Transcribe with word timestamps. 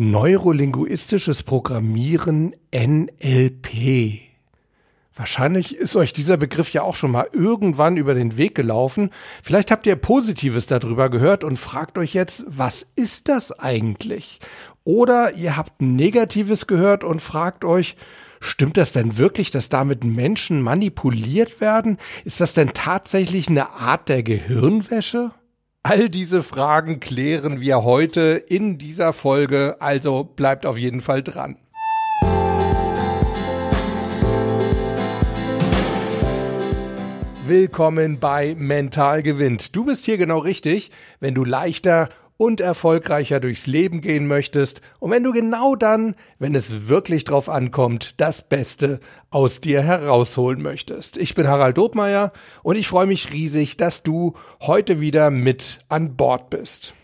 Neurolinguistisches 0.00 1.42
Programmieren 1.42 2.54
NLP. 2.72 4.20
Wahrscheinlich 5.12 5.76
ist 5.76 5.96
euch 5.96 6.12
dieser 6.12 6.36
Begriff 6.36 6.72
ja 6.72 6.82
auch 6.82 6.94
schon 6.94 7.10
mal 7.10 7.26
irgendwann 7.32 7.96
über 7.96 8.14
den 8.14 8.36
Weg 8.36 8.54
gelaufen. 8.54 9.10
Vielleicht 9.42 9.72
habt 9.72 9.88
ihr 9.88 9.96
Positives 9.96 10.66
darüber 10.66 11.08
gehört 11.08 11.42
und 11.42 11.58
fragt 11.58 11.98
euch 11.98 12.14
jetzt, 12.14 12.44
was 12.46 12.86
ist 12.94 13.28
das 13.28 13.58
eigentlich? 13.58 14.38
Oder 14.84 15.34
ihr 15.34 15.56
habt 15.56 15.82
Negatives 15.82 16.68
gehört 16.68 17.02
und 17.02 17.20
fragt 17.20 17.64
euch, 17.64 17.96
stimmt 18.38 18.76
das 18.76 18.92
denn 18.92 19.18
wirklich, 19.18 19.50
dass 19.50 19.68
damit 19.68 20.04
Menschen 20.04 20.62
manipuliert 20.62 21.60
werden? 21.60 21.98
Ist 22.24 22.40
das 22.40 22.54
denn 22.54 22.72
tatsächlich 22.72 23.48
eine 23.48 23.70
Art 23.70 24.08
der 24.08 24.22
Gehirnwäsche? 24.22 25.32
All 25.90 26.10
diese 26.10 26.42
Fragen 26.42 27.00
klären 27.00 27.62
wir 27.62 27.82
heute 27.82 28.44
in 28.46 28.76
dieser 28.76 29.14
Folge, 29.14 29.76
also 29.80 30.22
bleibt 30.22 30.66
auf 30.66 30.76
jeden 30.76 31.00
Fall 31.00 31.22
dran. 31.22 31.56
Willkommen 37.46 38.18
bei 38.20 38.54
Mental 38.58 39.22
gewinnt. 39.22 39.74
Du 39.74 39.86
bist 39.86 40.04
hier 40.04 40.18
genau 40.18 40.40
richtig, 40.40 40.90
wenn 41.20 41.32
du 41.32 41.42
leichter 41.42 42.10
und 42.38 42.60
erfolgreicher 42.62 43.40
durchs 43.40 43.66
Leben 43.66 44.00
gehen 44.00 44.26
möchtest 44.26 44.80
und 45.00 45.10
wenn 45.10 45.24
du 45.24 45.32
genau 45.32 45.74
dann, 45.74 46.14
wenn 46.38 46.54
es 46.54 46.88
wirklich 46.88 47.24
drauf 47.24 47.50
ankommt, 47.50 48.14
das 48.16 48.48
Beste 48.48 49.00
aus 49.28 49.60
dir 49.60 49.82
herausholen 49.82 50.62
möchtest. 50.62 51.18
Ich 51.18 51.34
bin 51.34 51.48
Harald 51.48 51.76
Dobmeier 51.76 52.32
und 52.62 52.76
ich 52.76 52.88
freue 52.88 53.06
mich 53.06 53.32
riesig, 53.32 53.76
dass 53.76 54.02
du 54.02 54.34
heute 54.62 55.00
wieder 55.00 55.30
mit 55.30 55.80
an 55.90 56.16
Bord 56.16 56.48
bist. 56.48 56.94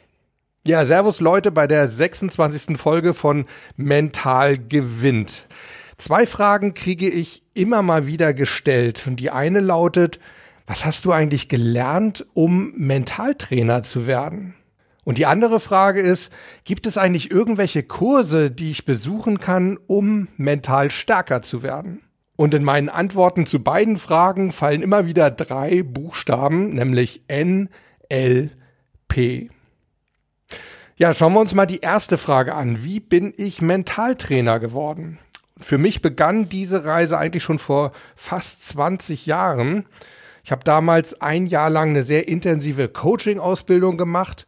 Ja, 0.66 0.86
Servus 0.86 1.20
Leute 1.20 1.50
bei 1.50 1.66
der 1.66 1.88
26. 1.88 2.78
Folge 2.78 3.12
von 3.12 3.44
Mental 3.76 4.56
gewinnt. 4.56 5.46
Zwei 5.98 6.26
Fragen 6.26 6.74
kriege 6.74 7.10
ich 7.10 7.42
immer 7.54 7.82
mal 7.82 8.06
wieder 8.06 8.32
gestellt 8.32 9.06
und 9.06 9.16
die 9.16 9.30
eine 9.30 9.60
lautet, 9.60 10.20
was 10.66 10.86
hast 10.86 11.04
du 11.04 11.12
eigentlich 11.12 11.48
gelernt, 11.48 12.24
um 12.34 12.72
Mentaltrainer 12.76 13.82
zu 13.82 14.06
werden? 14.06 14.54
Und 15.04 15.18
die 15.18 15.26
andere 15.26 15.60
Frage 15.60 16.00
ist, 16.00 16.32
gibt 16.64 16.86
es 16.86 16.98
eigentlich 16.98 17.30
irgendwelche 17.30 17.82
Kurse, 17.82 18.50
die 18.50 18.70
ich 18.70 18.86
besuchen 18.86 19.38
kann, 19.38 19.78
um 19.86 20.28
mental 20.36 20.90
stärker 20.90 21.42
zu 21.42 21.62
werden? 21.62 22.02
Und 22.36 22.54
in 22.54 22.64
meinen 22.64 22.88
Antworten 22.88 23.46
zu 23.46 23.62
beiden 23.62 23.96
Fragen 23.96 24.50
fallen 24.50 24.82
immer 24.82 25.06
wieder 25.06 25.30
drei 25.30 25.82
Buchstaben, 25.82 26.74
nämlich 26.74 27.22
N, 27.28 27.68
L, 28.08 28.50
P. 29.06 29.50
Ja, 30.96 31.12
schauen 31.12 31.34
wir 31.34 31.40
uns 31.40 31.54
mal 31.54 31.66
die 31.66 31.80
erste 31.80 32.18
Frage 32.18 32.54
an. 32.54 32.82
Wie 32.82 32.98
bin 32.98 33.34
ich 33.36 33.62
Mentaltrainer 33.62 34.58
geworden? 34.58 35.18
Für 35.60 35.78
mich 35.78 36.02
begann 36.02 36.48
diese 36.48 36.84
Reise 36.84 37.18
eigentlich 37.18 37.42
schon 37.42 37.58
vor 37.58 37.92
fast 38.16 38.66
20 38.68 39.26
Jahren. 39.26 39.86
Ich 40.42 40.50
habe 40.50 40.64
damals 40.64 41.20
ein 41.20 41.46
Jahr 41.46 41.70
lang 41.70 41.90
eine 41.90 42.02
sehr 42.02 42.26
intensive 42.26 42.88
Coaching-Ausbildung 42.88 43.96
gemacht 43.96 44.46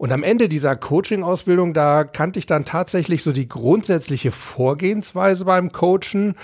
und 0.00 0.12
am 0.12 0.22
Ende 0.22 0.48
dieser 0.48 0.76
Coaching-Ausbildung, 0.76 1.74
da 1.74 2.04
kannte 2.04 2.38
ich 2.38 2.46
dann 2.46 2.64
tatsächlich 2.64 3.22
so 3.22 3.32
die 3.32 3.50
grundsätzliche 3.50 4.30
Vorgehensweise 4.30 5.44
beim 5.44 5.72
Coachen. 5.72 6.36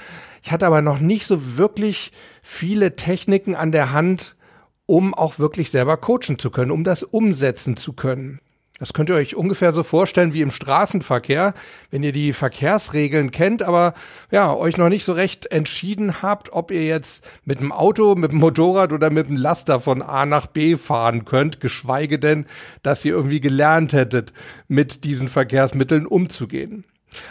Ich 0.43 0.53
hatte 0.53 0.67
aber 0.67 0.83
noch 0.83 1.01
nicht 1.01 1.25
so 1.25 1.57
wirklich 1.57 2.13
viele 2.43 2.97
Techniken 2.97 3.55
an 3.55 3.73
der 3.73 3.93
Hand, 3.93 4.37
um 4.85 5.15
auch 5.15 5.39
wirklich 5.39 5.71
selber 5.71 5.97
coachen 5.97 6.39
zu 6.39 6.51
können, 6.51 6.71
um 6.71 6.85
das 6.85 7.03
umsetzen 7.03 7.79
zu 7.79 7.95
können. 7.95 8.41
Das 8.79 8.93
könnt 8.93 9.09
ihr 9.09 9.15
euch 9.15 9.35
ungefähr 9.35 9.73
so 9.73 9.83
vorstellen 9.83 10.35
wie 10.35 10.43
im 10.43 10.51
Straßenverkehr, 10.51 11.55
wenn 11.91 12.03
ihr 12.03 12.13
die 12.13 12.35
Verkehrsregeln 12.35 13.31
kennt, 13.31 13.63
aber 13.63 13.95
ja, 14.31 14.53
euch 14.53 14.77
noch 14.77 14.91
nicht 14.91 15.05
so 15.05 15.13
recht 15.13 15.47
entschieden 15.47 16.21
habt, 16.21 16.53
ob 16.53 16.71
ihr 16.71 16.85
jetzt 16.85 17.27
mit 17.45 17.61
dem 17.61 17.73
Auto, 17.73 18.15
mit 18.17 18.33
dem 18.33 18.39
Motorrad 18.39 18.93
oder 18.93 19.11
mit 19.11 19.29
dem 19.29 19.36
Laster 19.36 19.81
von 19.81 20.03
A 20.03 20.27
nach 20.27 20.47
B 20.47 20.77
fahren 20.77 21.25
könnt, 21.25 21.61
geschweige 21.61 22.19
denn, 22.19 22.45
dass 22.83 23.05
ihr 23.05 23.15
irgendwie 23.15 23.41
gelernt 23.41 23.95
hättet, 23.95 24.35
mit 24.69 25.05
diesen 25.05 25.29
Verkehrsmitteln 25.29 26.07
umzugehen. 26.07 26.85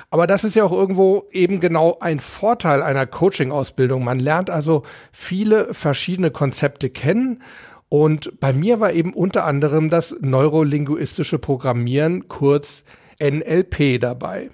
Aber 0.09 0.25
das 0.25 0.43
ist 0.43 0.55
ja 0.55 0.63
auch 0.63 0.71
irgendwo 0.71 1.25
eben 1.31 1.59
genau 1.59 1.97
ein 1.99 2.19
Vorteil 2.19 2.81
einer 2.81 3.05
Coaching-Ausbildung. 3.05 4.03
Man 4.03 4.19
lernt 4.19 4.49
also 4.49 4.81
viele 5.11 5.73
verschiedene 5.75 6.31
Konzepte 6.31 6.89
kennen 6.89 7.43
und 7.89 8.39
bei 8.39 8.53
mir 8.53 8.79
war 8.79 8.93
eben 8.93 9.13
unter 9.13 9.45
anderem 9.45 9.89
das 9.89 10.15
neurolinguistische 10.19 11.39
Programmieren, 11.39 12.27
kurz 12.27 12.83
NLP, 13.21 13.99
dabei. 13.99 14.49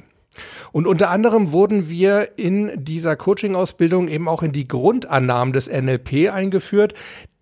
Und 0.72 0.88
unter 0.88 1.09
anderem 1.09 1.52
wurden 1.52 1.90
wir 1.90 2.38
in 2.38 2.72
dieser 2.84 3.16
Coaching-Ausbildung 3.16 4.08
eben 4.08 4.30
auch 4.30 4.44
in 4.44 4.53
die 4.53 4.68
Grundannahmen 4.68 5.53
des 5.53 5.69
NLP 5.69 6.31
eingeführt, 6.31 6.94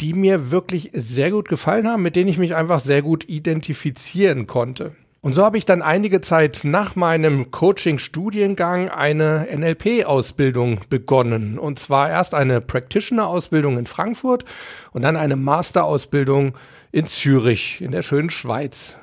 die 0.01 0.13
mir 0.13 0.49
wirklich 0.51 0.89
sehr 0.93 1.29
gut 1.31 1.47
gefallen 1.47 1.87
haben, 1.87 2.01
mit 2.01 2.15
denen 2.15 2.29
ich 2.29 2.39
mich 2.39 2.55
einfach 2.55 2.79
sehr 2.79 3.01
gut 3.01 3.29
identifizieren 3.29 4.47
konnte. 4.47 4.95
Und 5.21 5.33
so 5.33 5.43
habe 5.43 5.57
ich 5.57 5.65
dann 5.65 5.81
einige 5.81 6.21
Zeit 6.21 6.61
nach 6.63 6.95
meinem 6.95 7.51
Coaching-Studiengang 7.51 8.89
eine 8.89 9.47
NLP-Ausbildung 9.53 10.81
begonnen. 10.89 11.59
Und 11.59 11.77
zwar 11.77 12.09
erst 12.09 12.33
eine 12.33 12.61
Practitioner-Ausbildung 12.61 13.77
in 13.77 13.85
Frankfurt 13.85 14.45
und 14.91 15.01
dann 15.01 15.17
eine 15.17 15.35
Master-Ausbildung 15.35 16.53
in 16.93 17.05
Zürich, 17.05 17.81
in 17.81 17.91
der 17.91 18.01
schönen 18.01 18.29
Schweiz. 18.29 18.95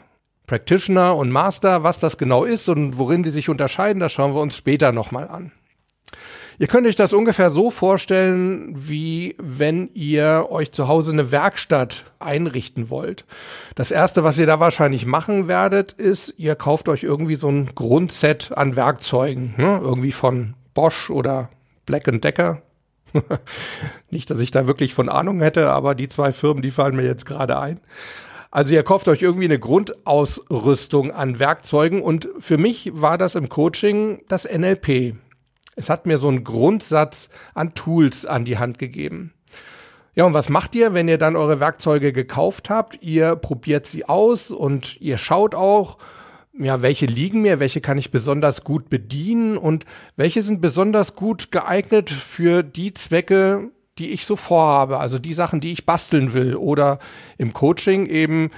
Practitioner 0.47 1.17
und 1.17 1.31
Master, 1.31 1.83
was 1.83 2.01
das 2.01 2.17
genau 2.17 2.45
ist 2.45 2.69
und 2.69 2.97
worin 2.97 3.23
die 3.23 3.31
sich 3.31 3.49
unterscheiden, 3.49 4.01
das 4.01 4.13
schauen 4.13 4.33
wir 4.35 4.41
uns 4.41 4.57
später 4.57 4.93
nochmal 4.93 5.29
an. 5.29 5.53
Ihr 6.59 6.69
könnt 6.69 6.87
euch 6.87 6.97
das 6.97 7.13
ungefähr 7.13 7.51
so 7.51 7.71
vorstellen, 7.71 8.75
wie 8.77 9.37
wenn 9.39 9.91
ihr 9.93 10.47
euch 10.51 10.73
zu 10.73 10.89
Hause 10.89 11.13
eine 11.13 11.31
Werkstatt 11.31 12.05
einrichten 12.19 12.89
wollt. 12.89 13.25
Das 13.75 13.91
erste, 13.91 14.25
was 14.25 14.39
ihr 14.39 14.47
da 14.47 14.59
wahrscheinlich 14.59 15.05
machen 15.05 15.49
werdet, 15.49 15.93
ist, 15.93 16.35
ihr 16.39 16.55
kauft 16.55 16.89
euch 16.89 17.03
irgendwie 17.03 17.37
so 17.37 17.49
ein 17.49 17.71
Grundset 17.75 18.53
an 18.57 18.75
Werkzeugen, 18.75 19.55
ne? 19.59 19.81
irgendwie 19.83 20.13
von 20.13 20.55
Bosch 20.73 21.11
oder 21.11 21.51
Black 21.85 22.05
Decker. 22.07 22.63
Nicht, 24.11 24.31
dass 24.31 24.41
ich 24.41 24.51
da 24.51 24.67
wirklich 24.67 24.95
von 24.95 25.09
Ahnung 25.09 25.41
hätte, 25.41 25.71
aber 25.71 25.95
die 25.95 26.09
zwei 26.09 26.33
Firmen, 26.33 26.63
die 26.63 26.71
fallen 26.71 26.97
mir 26.97 27.05
jetzt 27.05 27.27
gerade 27.27 27.59
ein. 27.59 27.81
Also 28.51 28.73
ihr 28.73 28.83
kauft 28.83 29.09
euch 29.09 29.21
irgendwie 29.21 29.45
eine 29.45 29.59
Grundausrüstung 29.59 31.11
an 31.11 31.39
Werkzeugen 31.39 32.01
und 32.01 32.29
für 32.39 32.57
mich 32.57 32.91
war 32.95 33.19
das 33.19 33.35
im 33.35 33.51
Coaching 33.51 34.23
das 34.29 34.45
NLP. 34.51 35.15
Es 35.77 35.91
hat 35.91 36.07
mir 36.07 36.19
so 36.19 36.29
einen 36.29 36.43
Grundsatz 36.43 37.29
an 37.55 37.75
Tools 37.75 38.27
an 38.27 38.45
die 38.45 38.59
Hand 38.59 38.79
gegeben. 38.79 39.33
Ja, 40.15 40.25
und 40.25 40.33
was 40.33 40.49
macht 40.49 40.75
ihr, 40.75 40.95
wenn 40.95 41.09
ihr 41.09 41.19
dann 41.19 41.37
eure 41.37 41.61
Werkzeuge 41.61 42.13
gekauft 42.13 42.71
habt? 42.71 43.03
Ihr 43.03 43.37
probiert 43.37 43.87
sie 43.87 44.07
aus 44.07 44.51
und 44.51 44.99
ihr 45.01 45.19
schaut 45.19 45.55
auch, 45.55 45.99
ja, 46.59 46.81
welche 46.81 47.05
liegen 47.05 47.43
mir, 47.43 47.61
welche 47.61 47.83
kann 47.83 47.99
ich 47.99 48.11
besonders 48.11 48.65
gut 48.65 48.89
bedienen 48.89 49.59
und 49.59 49.85
welche 50.17 50.41
sind 50.41 50.63
besonders 50.63 51.15
gut 51.15 51.53
geeignet 51.53 52.09
für 52.09 52.63
die 52.63 52.95
Zwecke, 52.95 53.71
die 53.99 54.13
ich 54.13 54.25
so 54.25 54.37
vorhabe, 54.37 54.99
also 54.99 55.19
die 55.19 55.35
Sachen, 55.35 55.61
die 55.61 55.73
ich 55.73 55.85
basteln 55.85 56.33
will 56.33 56.57
oder 56.57 56.99
im 57.37 57.53
Coaching 57.53 58.07
eben 58.07 58.51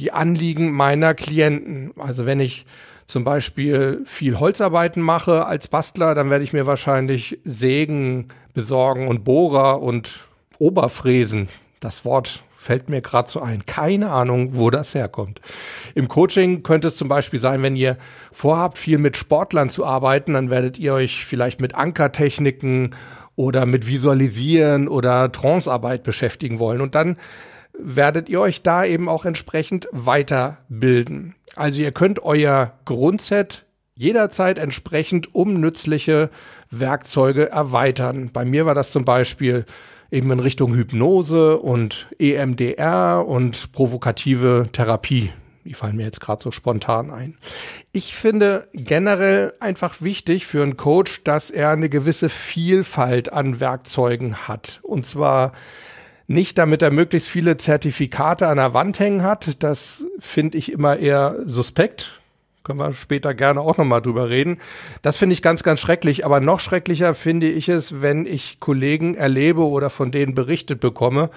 die 0.00 0.10
Anliegen 0.10 0.72
meiner 0.72 1.14
Klienten. 1.14 1.92
Also 1.98 2.26
wenn 2.26 2.40
ich 2.40 2.66
zum 3.06 3.24
Beispiel 3.24 4.02
viel 4.04 4.38
Holzarbeiten 4.38 5.02
mache 5.02 5.46
als 5.46 5.68
Bastler, 5.68 6.14
dann 6.14 6.30
werde 6.30 6.44
ich 6.44 6.52
mir 6.52 6.66
wahrscheinlich 6.66 7.38
Sägen 7.44 8.28
besorgen 8.52 9.08
und 9.08 9.24
Bohrer 9.24 9.80
und 9.80 10.26
Oberfräsen. 10.58 11.48
Das 11.80 12.04
Wort 12.04 12.42
fällt 12.56 12.88
mir 12.88 13.00
gerade 13.00 13.30
so 13.30 13.40
ein. 13.40 13.64
Keine 13.64 14.10
Ahnung, 14.10 14.58
wo 14.58 14.70
das 14.70 14.94
herkommt. 14.94 15.40
Im 15.94 16.08
Coaching 16.08 16.64
könnte 16.64 16.88
es 16.88 16.96
zum 16.96 17.08
Beispiel 17.08 17.38
sein, 17.38 17.62
wenn 17.62 17.76
ihr 17.76 17.96
vorhabt, 18.32 18.76
viel 18.76 18.98
mit 18.98 19.16
Sportlern 19.16 19.70
zu 19.70 19.86
arbeiten, 19.86 20.34
dann 20.34 20.50
werdet 20.50 20.76
ihr 20.76 20.92
euch 20.92 21.24
vielleicht 21.24 21.60
mit 21.60 21.76
Ankertechniken 21.76 22.96
oder 23.36 23.66
mit 23.66 23.86
Visualisieren 23.86 24.88
oder 24.88 25.30
Trancearbeit 25.30 26.02
beschäftigen 26.02 26.58
wollen. 26.58 26.80
Und 26.80 26.96
dann 26.96 27.18
werdet 27.78 28.28
ihr 28.28 28.40
euch 28.40 28.62
da 28.62 28.84
eben 28.84 29.08
auch 29.08 29.24
entsprechend 29.24 29.86
weiterbilden. 29.92 31.34
Also 31.56 31.80
ihr 31.80 31.90
könnt 31.90 32.22
euer 32.22 32.74
Grundset 32.84 33.64
jederzeit 33.94 34.58
entsprechend 34.58 35.34
um 35.34 35.58
nützliche 35.58 36.30
Werkzeuge 36.70 37.50
erweitern. 37.50 38.30
Bei 38.32 38.44
mir 38.44 38.66
war 38.66 38.74
das 38.74 38.92
zum 38.92 39.06
Beispiel 39.06 39.64
eben 40.10 40.30
in 40.30 40.38
Richtung 40.38 40.74
Hypnose 40.74 41.58
und 41.58 42.08
EMDR 42.18 43.24
und 43.26 43.72
provokative 43.72 44.68
Therapie. 44.70 45.32
Die 45.64 45.74
fallen 45.74 45.96
mir 45.96 46.04
jetzt 46.04 46.20
gerade 46.20 46.42
so 46.42 46.52
spontan 46.52 47.10
ein. 47.10 47.38
Ich 47.90 48.14
finde 48.14 48.68
generell 48.72 49.52
einfach 49.58 50.00
wichtig 50.00 50.46
für 50.46 50.62
einen 50.62 50.76
Coach, 50.76 51.24
dass 51.24 51.50
er 51.50 51.70
eine 51.70 51.88
gewisse 51.88 52.28
Vielfalt 52.28 53.32
an 53.32 53.58
Werkzeugen 53.58 54.46
hat. 54.46 54.78
Und 54.82 55.06
zwar 55.06 55.52
nicht, 56.26 56.58
damit 56.58 56.82
er 56.82 56.90
möglichst 56.90 57.28
viele 57.28 57.56
Zertifikate 57.56 58.48
an 58.48 58.56
der 58.56 58.74
Wand 58.74 58.98
hängen 58.98 59.22
hat. 59.22 59.62
Das 59.62 60.04
finde 60.18 60.58
ich 60.58 60.72
immer 60.72 60.98
eher 60.98 61.36
suspekt. 61.44 62.20
Können 62.64 62.80
wir 62.80 62.92
später 62.92 63.32
gerne 63.32 63.60
auch 63.60 63.76
nochmal 63.76 64.02
drüber 64.02 64.28
reden. 64.28 64.58
Das 65.02 65.16
finde 65.16 65.34
ich 65.34 65.42
ganz, 65.42 65.62
ganz 65.62 65.80
schrecklich. 65.80 66.24
Aber 66.24 66.40
noch 66.40 66.58
schrecklicher 66.58 67.14
finde 67.14 67.48
ich 67.48 67.68
es, 67.68 68.02
wenn 68.02 68.26
ich 68.26 68.58
Kollegen 68.58 69.14
erlebe 69.14 69.64
oder 69.64 69.88
von 69.88 70.10
denen 70.10 70.34
berichtet 70.34 70.80
bekomme, 70.80 71.30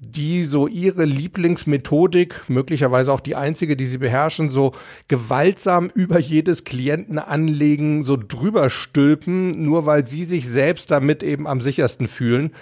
die 0.00 0.44
so 0.44 0.66
ihre 0.66 1.04
Lieblingsmethodik, 1.04 2.48
möglicherweise 2.48 3.12
auch 3.12 3.20
die 3.20 3.36
einzige, 3.36 3.76
die 3.76 3.84
sie 3.84 3.98
beherrschen, 3.98 4.48
so 4.48 4.72
gewaltsam 5.08 5.90
über 5.92 6.18
jedes 6.18 6.64
Klientenanlegen 6.64 8.04
so 8.04 8.16
drüber 8.16 8.70
stülpen, 8.70 9.62
nur 9.62 9.84
weil 9.84 10.06
sie 10.06 10.24
sich 10.24 10.48
selbst 10.48 10.90
damit 10.90 11.22
eben 11.22 11.46
am 11.46 11.60
sichersten 11.60 12.08
fühlen. 12.08 12.52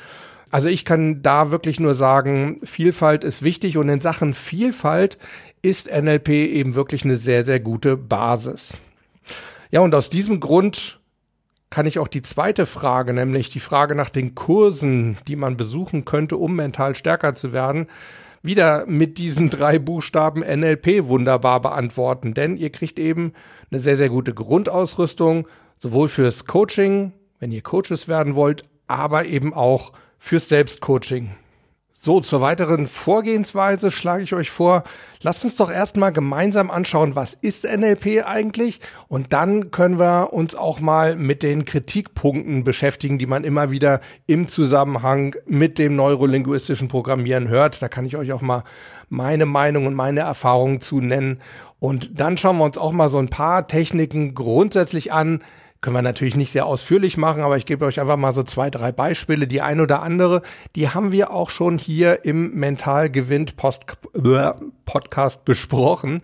Also 0.51 0.69
ich 0.69 0.85
kann 0.85 1.23
da 1.23 1.51
wirklich 1.51 1.79
nur 1.79 1.95
sagen, 1.95 2.61
Vielfalt 2.65 3.25
ist 3.25 3.43
wichtig 3.43 3.77
und 3.77 3.89
in 3.89 4.01
Sachen 4.01 4.35
Vielfalt 4.35 5.19
ist 5.63 5.91
NLP 5.91 6.29
eben 6.29 6.75
wirklich 6.75 7.05
eine 7.05 7.17
sehr, 7.17 7.43
sehr 7.43 7.61
gute 7.61 7.97
Basis. 7.97 8.77
Ja, 9.71 9.81
und 9.81 9.95
aus 9.95 10.09
diesem 10.09 10.41
Grund 10.41 11.01
kann 11.71 11.87
ich 11.87 11.99
auch 11.99 12.09
die 12.09 12.23
zweite 12.23 12.65
Frage, 12.65 13.13
nämlich 13.13 13.51
die 13.51 13.61
Frage 13.61 13.95
nach 13.95 14.09
den 14.09 14.35
Kursen, 14.35 15.19
die 15.27 15.37
man 15.37 15.57
besuchen 15.57 16.05
könnte, 16.07 16.37
um 16.39 16.57
mental 16.57 16.95
stärker 16.95 17.35
zu 17.35 17.53
werden, 17.53 17.89
wieder 18.43 18.87
mit 18.87 19.19
diesen 19.19 19.51
drei 19.51 19.79
Buchstaben 19.79 20.41
NLP 20.41 21.09
wunderbar 21.09 21.61
beantworten. 21.61 22.33
Denn 22.33 22.57
ihr 22.57 22.71
kriegt 22.71 22.99
eben 22.99 23.33
eine 23.71 23.81
sehr, 23.81 23.97
sehr 23.97 24.09
gute 24.09 24.33
Grundausrüstung, 24.33 25.47
sowohl 25.79 26.09
fürs 26.09 26.47
Coaching, 26.47 27.13
wenn 27.41 27.53
ihr 27.53 27.63
Coaches 27.63 28.09
werden 28.09 28.35
wollt, 28.35 28.63
aber 28.87 29.27
eben 29.27 29.53
auch 29.53 29.93
fürs 30.19 30.49
Selbstcoaching. 30.49 31.31
So, 32.01 32.21
zur 32.21 32.41
weiteren 32.41 32.87
Vorgehensweise 32.87 33.91
schlage 33.91 34.23
ich 34.23 34.33
euch 34.33 34.53
vor, 34.53 34.85
lasst 35.21 35.45
uns 35.45 35.57
doch 35.57 35.69
erstmal 35.69 36.13
gemeinsam 36.13 36.71
anschauen, 36.71 37.17
was 37.17 37.35
ist 37.35 37.65
NLP 37.65 38.25
eigentlich? 38.25 38.79
Und 39.09 39.33
dann 39.33 39.73
können 39.73 39.99
wir 39.99 40.33
uns 40.33 40.55
auch 40.55 40.79
mal 40.79 41.17
mit 41.17 41.43
den 41.43 41.65
Kritikpunkten 41.65 42.63
beschäftigen, 42.63 43.19
die 43.19 43.27
man 43.27 43.43
immer 43.43 43.73
wieder 43.73 44.01
im 44.29 44.47
Zusammenhang 44.47 45.35
mit 45.47 45.77
dem 45.77 45.97
neurolinguistischen 45.97 46.87
Programmieren 46.87 47.49
hört. 47.49 47.83
Da 47.83 47.89
kann 47.89 48.05
ich 48.05 48.17
euch 48.17 48.31
auch 48.31 48.43
mal 48.43 48.63
meine 49.09 49.45
Meinung 49.45 49.87
und 49.87 49.95
meine 49.95 50.21
Erfahrungen 50.21 50.81
zu 50.81 51.01
nennen. 51.01 51.41
Und 51.81 52.21
dann 52.21 52.37
schauen 52.37 52.59
wir 52.59 52.65
uns 52.65 52.79
auch 52.79 52.93
mal 52.93 53.09
so 53.09 53.19
ein 53.19 53.29
paar 53.29 53.67
Techniken 53.67 54.37
grundsätzlich 54.37 55.13
an, 55.13 55.43
können 55.81 55.95
wir 55.95 56.03
natürlich 56.03 56.37
nicht 56.37 56.51
sehr 56.51 56.67
ausführlich 56.67 57.17
machen, 57.17 57.43
aber 57.43 57.57
ich 57.57 57.67
gebe 57.67 57.85
euch 57.85 58.01
einfach 58.01 58.17
mal 58.17 58.33
so 58.33 58.43
zwei, 58.43 58.69
drei 58.69 58.91
Beispiele. 58.91 59.47
Die 59.47 59.61
ein 59.61 59.81
oder 59.81 60.03
andere, 60.03 60.43
die 60.75 60.89
haben 60.89 61.13
wir 61.13 61.31
auch 61.31 61.51
schon 61.51 61.79
hier 61.79 62.25
im 62.25 62.55
Mental 62.55 63.11
Gewinnt 63.11 63.55
Podcast 63.57 65.45
besprochen. 65.45 66.23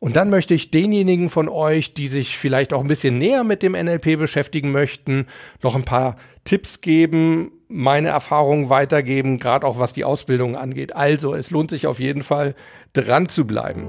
Und 0.00 0.16
dann 0.16 0.30
möchte 0.30 0.54
ich 0.54 0.70
denjenigen 0.70 1.28
von 1.28 1.48
euch, 1.48 1.92
die 1.92 2.08
sich 2.08 2.38
vielleicht 2.38 2.72
auch 2.72 2.80
ein 2.80 2.88
bisschen 2.88 3.18
näher 3.18 3.44
mit 3.44 3.62
dem 3.62 3.72
NLP 3.72 4.16
beschäftigen 4.18 4.70
möchten, 4.70 5.26
noch 5.62 5.74
ein 5.74 5.84
paar 5.84 6.16
Tipps 6.44 6.80
geben, 6.80 7.50
meine 7.66 8.08
Erfahrungen 8.08 8.70
weitergeben, 8.70 9.38
gerade 9.38 9.66
auch 9.66 9.78
was 9.78 9.92
die 9.92 10.04
Ausbildung 10.04 10.56
angeht. 10.56 10.94
Also, 10.94 11.34
es 11.34 11.50
lohnt 11.50 11.70
sich 11.70 11.86
auf 11.86 12.00
jeden 12.00 12.22
Fall 12.22 12.54
dran 12.92 13.28
zu 13.28 13.46
bleiben. 13.46 13.88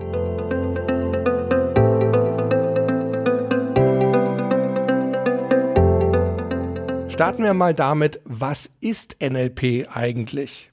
Starten 7.19 7.43
wir 7.43 7.53
mal 7.53 7.73
damit, 7.73 8.21
was 8.23 8.69
ist 8.79 9.17
NLP 9.21 9.89
eigentlich? 9.93 10.71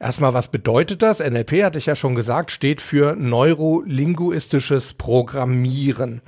Erstmal, 0.00 0.32
was 0.32 0.50
bedeutet 0.50 1.02
das? 1.02 1.18
NLP, 1.20 1.62
hatte 1.62 1.76
ich 1.76 1.84
ja 1.84 1.94
schon 1.94 2.14
gesagt, 2.14 2.50
steht 2.50 2.80
für 2.80 3.16
neurolinguistisches 3.16 4.94
Programmieren. 4.94 6.22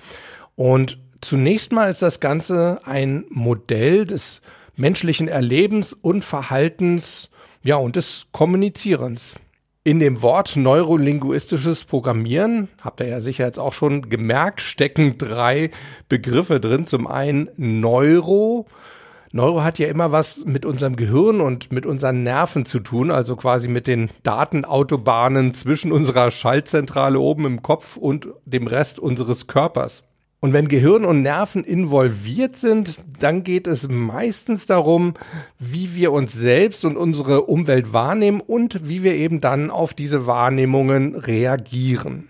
Und 0.57 0.99
zunächst 1.23 1.73
mal 1.73 1.89
ist 1.89 2.03
das 2.03 2.21
Ganze 2.21 2.81
ein 2.85 3.25
Modell 3.31 4.05
des 4.05 4.43
menschlichen 4.77 5.29
Erlebens 5.29 5.95
und 5.95 6.23
Verhaltens, 6.23 7.31
ja, 7.63 7.77
und 7.77 7.97
des 7.97 8.27
Kommunizierens. 8.33 9.37
In 9.85 10.01
dem 10.01 10.21
Wort 10.21 10.55
neurolinguistisches 10.55 11.87
Programmieren, 11.87 12.69
habt 12.83 13.01
ihr 13.01 13.07
ja 13.07 13.23
sicher 13.23 13.47
jetzt 13.47 13.59
auch 13.59 13.73
schon 13.73 14.11
gemerkt, 14.11 14.61
stecken 14.61 15.17
drei 15.17 15.71
Begriffe 16.11 16.61
drin. 16.61 16.87
Zum 16.87 17.07
einen 17.07 17.49
Neuro, 17.57 18.67
Neuro 19.35 19.65
hat 19.65 19.81
ja 19.81 19.89
immer 19.89 20.13
was 20.13 20.45
mit 20.45 20.65
unserem 20.65 20.95
Gehirn 20.95 21.41
und 21.41 21.73
mit 21.73 21.87
unseren 21.87 22.23
Nerven 22.23 22.65
zu 22.65 22.79
tun, 22.79 23.11
also 23.11 23.35
quasi 23.35 23.67
mit 23.67 23.89
den 23.89 24.11
Datenautobahnen 24.23 25.55
zwischen 25.55 25.91
unserer 25.91 26.31
Schaltzentrale 26.31 27.19
oben 27.19 27.45
im 27.45 27.61
Kopf 27.61 27.97
und 27.97 28.29
dem 28.45 28.69
Rest 28.69 29.01
unseres 29.01 29.49
Körpers. 29.49 30.05
Und 30.39 30.53
wenn 30.53 30.69
Gehirn 30.69 31.05
und 31.05 31.23
Nerven 31.23 31.65
involviert 31.65 32.57
sind, 32.57 33.01
dann 33.19 33.43
geht 33.43 33.67
es 33.67 33.89
meistens 33.89 34.67
darum, 34.67 35.15
wie 35.59 35.97
wir 35.97 36.13
uns 36.13 36.33
selbst 36.33 36.85
und 36.85 36.97
unsere 36.97 37.43
Umwelt 37.43 37.93
wahrnehmen 37.93 38.41
und 38.41 38.87
wie 38.89 39.03
wir 39.03 39.15
eben 39.15 39.41
dann 39.41 39.73
auf 39.73 39.95
diese 39.95 40.29
Wahrnehmungen 40.29 41.17
reagieren. 41.17 42.29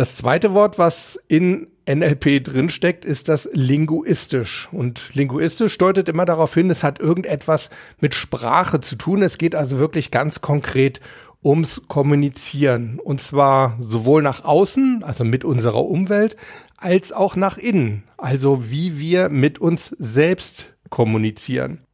Das 0.00 0.16
zweite 0.16 0.54
Wort, 0.54 0.78
was 0.78 1.20
in 1.28 1.66
NLP 1.86 2.42
drinsteckt, 2.42 3.04
ist 3.04 3.28
das 3.28 3.50
linguistisch. 3.52 4.70
Und 4.72 5.10
linguistisch 5.12 5.76
deutet 5.76 6.08
immer 6.08 6.24
darauf 6.24 6.54
hin, 6.54 6.70
es 6.70 6.82
hat 6.82 6.98
irgendetwas 6.98 7.68
mit 8.00 8.14
Sprache 8.14 8.80
zu 8.80 8.96
tun. 8.96 9.20
Es 9.20 9.36
geht 9.36 9.54
also 9.54 9.78
wirklich 9.78 10.10
ganz 10.10 10.40
konkret 10.40 11.00
ums 11.44 11.82
Kommunizieren. 11.86 12.98
Und 12.98 13.20
zwar 13.20 13.76
sowohl 13.78 14.22
nach 14.22 14.42
außen, 14.42 15.02
also 15.04 15.24
mit 15.24 15.44
unserer 15.44 15.84
Umwelt, 15.84 16.34
als 16.78 17.12
auch 17.12 17.36
nach 17.36 17.58
innen, 17.58 18.04
also 18.16 18.70
wie 18.70 18.98
wir 18.98 19.28
mit 19.28 19.58
uns 19.58 19.94
selbst 19.98 20.72
kommunizieren. 20.88 21.84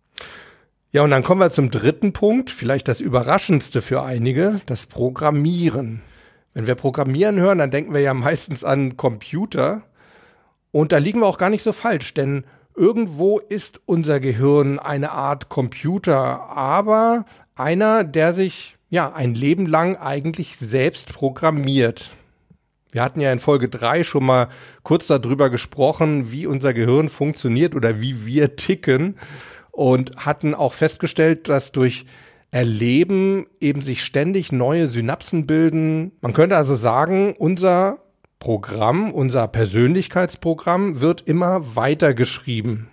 Ja, 0.92 1.02
und 1.02 1.10
dann 1.10 1.24
kommen 1.24 1.40
wir 1.40 1.50
zum 1.50 1.72
dritten 1.72 2.12
Punkt, 2.12 2.50
vielleicht 2.50 2.86
das 2.86 3.00
Überraschendste 3.00 3.82
für 3.82 4.04
einige, 4.04 4.60
das 4.66 4.86
Programmieren. 4.86 6.02
Wenn 6.56 6.66
wir 6.66 6.74
Programmieren 6.74 7.38
hören, 7.38 7.58
dann 7.58 7.70
denken 7.70 7.92
wir 7.92 8.00
ja 8.00 8.14
meistens 8.14 8.64
an 8.64 8.96
Computer. 8.96 9.82
Und 10.72 10.90
da 10.90 10.96
liegen 10.96 11.20
wir 11.20 11.26
auch 11.26 11.36
gar 11.36 11.50
nicht 11.50 11.62
so 11.62 11.74
falsch, 11.74 12.14
denn 12.14 12.44
irgendwo 12.74 13.38
ist 13.38 13.82
unser 13.84 14.20
Gehirn 14.20 14.78
eine 14.78 15.10
Art 15.12 15.50
Computer, 15.50 16.16
aber 16.48 17.26
einer, 17.56 18.04
der 18.04 18.32
sich 18.32 18.78
ja 18.88 19.12
ein 19.12 19.34
Leben 19.34 19.66
lang 19.66 19.98
eigentlich 19.98 20.56
selbst 20.56 21.12
programmiert. 21.12 22.12
Wir 22.90 23.02
hatten 23.02 23.20
ja 23.20 23.30
in 23.32 23.40
Folge 23.40 23.68
3 23.68 24.02
schon 24.02 24.24
mal 24.24 24.48
kurz 24.82 25.08
darüber 25.08 25.50
gesprochen, 25.50 26.32
wie 26.32 26.46
unser 26.46 26.72
Gehirn 26.72 27.10
funktioniert 27.10 27.74
oder 27.74 28.00
wie 28.00 28.24
wir 28.24 28.56
ticken 28.56 29.18
und 29.72 30.24
hatten 30.24 30.54
auch 30.54 30.72
festgestellt, 30.72 31.50
dass 31.50 31.72
durch 31.72 32.06
Erleben 32.50 33.46
eben 33.60 33.82
sich 33.82 34.02
ständig 34.04 34.52
neue 34.52 34.88
Synapsen 34.88 35.46
bilden. 35.46 36.12
Man 36.20 36.32
könnte 36.32 36.56
also 36.56 36.74
sagen, 36.76 37.34
unser 37.36 37.98
Programm, 38.38 39.12
unser 39.12 39.48
Persönlichkeitsprogramm 39.48 41.00
wird 41.00 41.22
immer 41.22 41.76
weiter 41.76 42.14
geschrieben. 42.14 42.88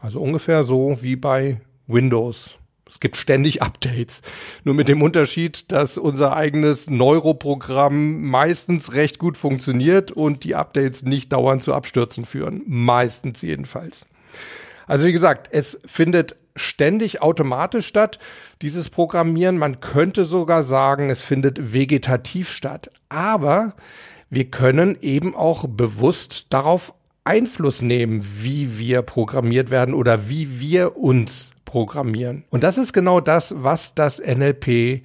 Also 0.00 0.20
ungefähr 0.20 0.64
so 0.64 0.98
wie 1.02 1.16
bei 1.16 1.60
Windows. 1.86 2.56
Es 2.88 3.00
gibt 3.00 3.16
ständig 3.16 3.62
Updates. 3.62 4.22
Nur 4.64 4.74
mit 4.74 4.88
dem 4.88 5.02
Unterschied, 5.02 5.70
dass 5.72 5.98
unser 5.98 6.34
eigenes 6.34 6.88
Neuroprogramm 6.88 8.22
meistens 8.22 8.94
recht 8.94 9.18
gut 9.18 9.36
funktioniert 9.36 10.12
und 10.12 10.44
die 10.44 10.54
Updates 10.54 11.02
nicht 11.02 11.32
dauernd 11.32 11.62
zu 11.62 11.74
Abstürzen 11.74 12.24
führen. 12.24 12.62
Meistens 12.66 13.42
jedenfalls. 13.42 14.06
Also 14.86 15.04
wie 15.04 15.12
gesagt, 15.12 15.48
es 15.50 15.80
findet 15.84 16.36
ständig 16.56 17.22
automatisch 17.22 17.86
statt, 17.86 18.18
dieses 18.62 18.88
Programmieren. 18.90 19.58
Man 19.58 19.80
könnte 19.80 20.24
sogar 20.24 20.62
sagen, 20.62 21.10
es 21.10 21.20
findet 21.20 21.72
vegetativ 21.72 22.50
statt. 22.50 22.90
Aber 23.08 23.74
wir 24.30 24.50
können 24.50 24.98
eben 25.00 25.34
auch 25.34 25.66
bewusst 25.68 26.46
darauf 26.50 26.94
Einfluss 27.24 27.82
nehmen, 27.82 28.24
wie 28.40 28.78
wir 28.78 29.02
programmiert 29.02 29.70
werden 29.70 29.94
oder 29.94 30.28
wie 30.28 30.60
wir 30.60 30.96
uns 30.96 31.50
programmieren. 31.64 32.44
Und 32.50 32.64
das 32.64 32.78
ist 32.78 32.92
genau 32.92 33.20
das, 33.20 33.54
was 33.58 33.94
das 33.94 34.20
NLP 34.20 35.02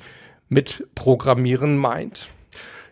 mit 0.50 0.88
Programmieren 0.96 1.77
meint. 1.77 2.29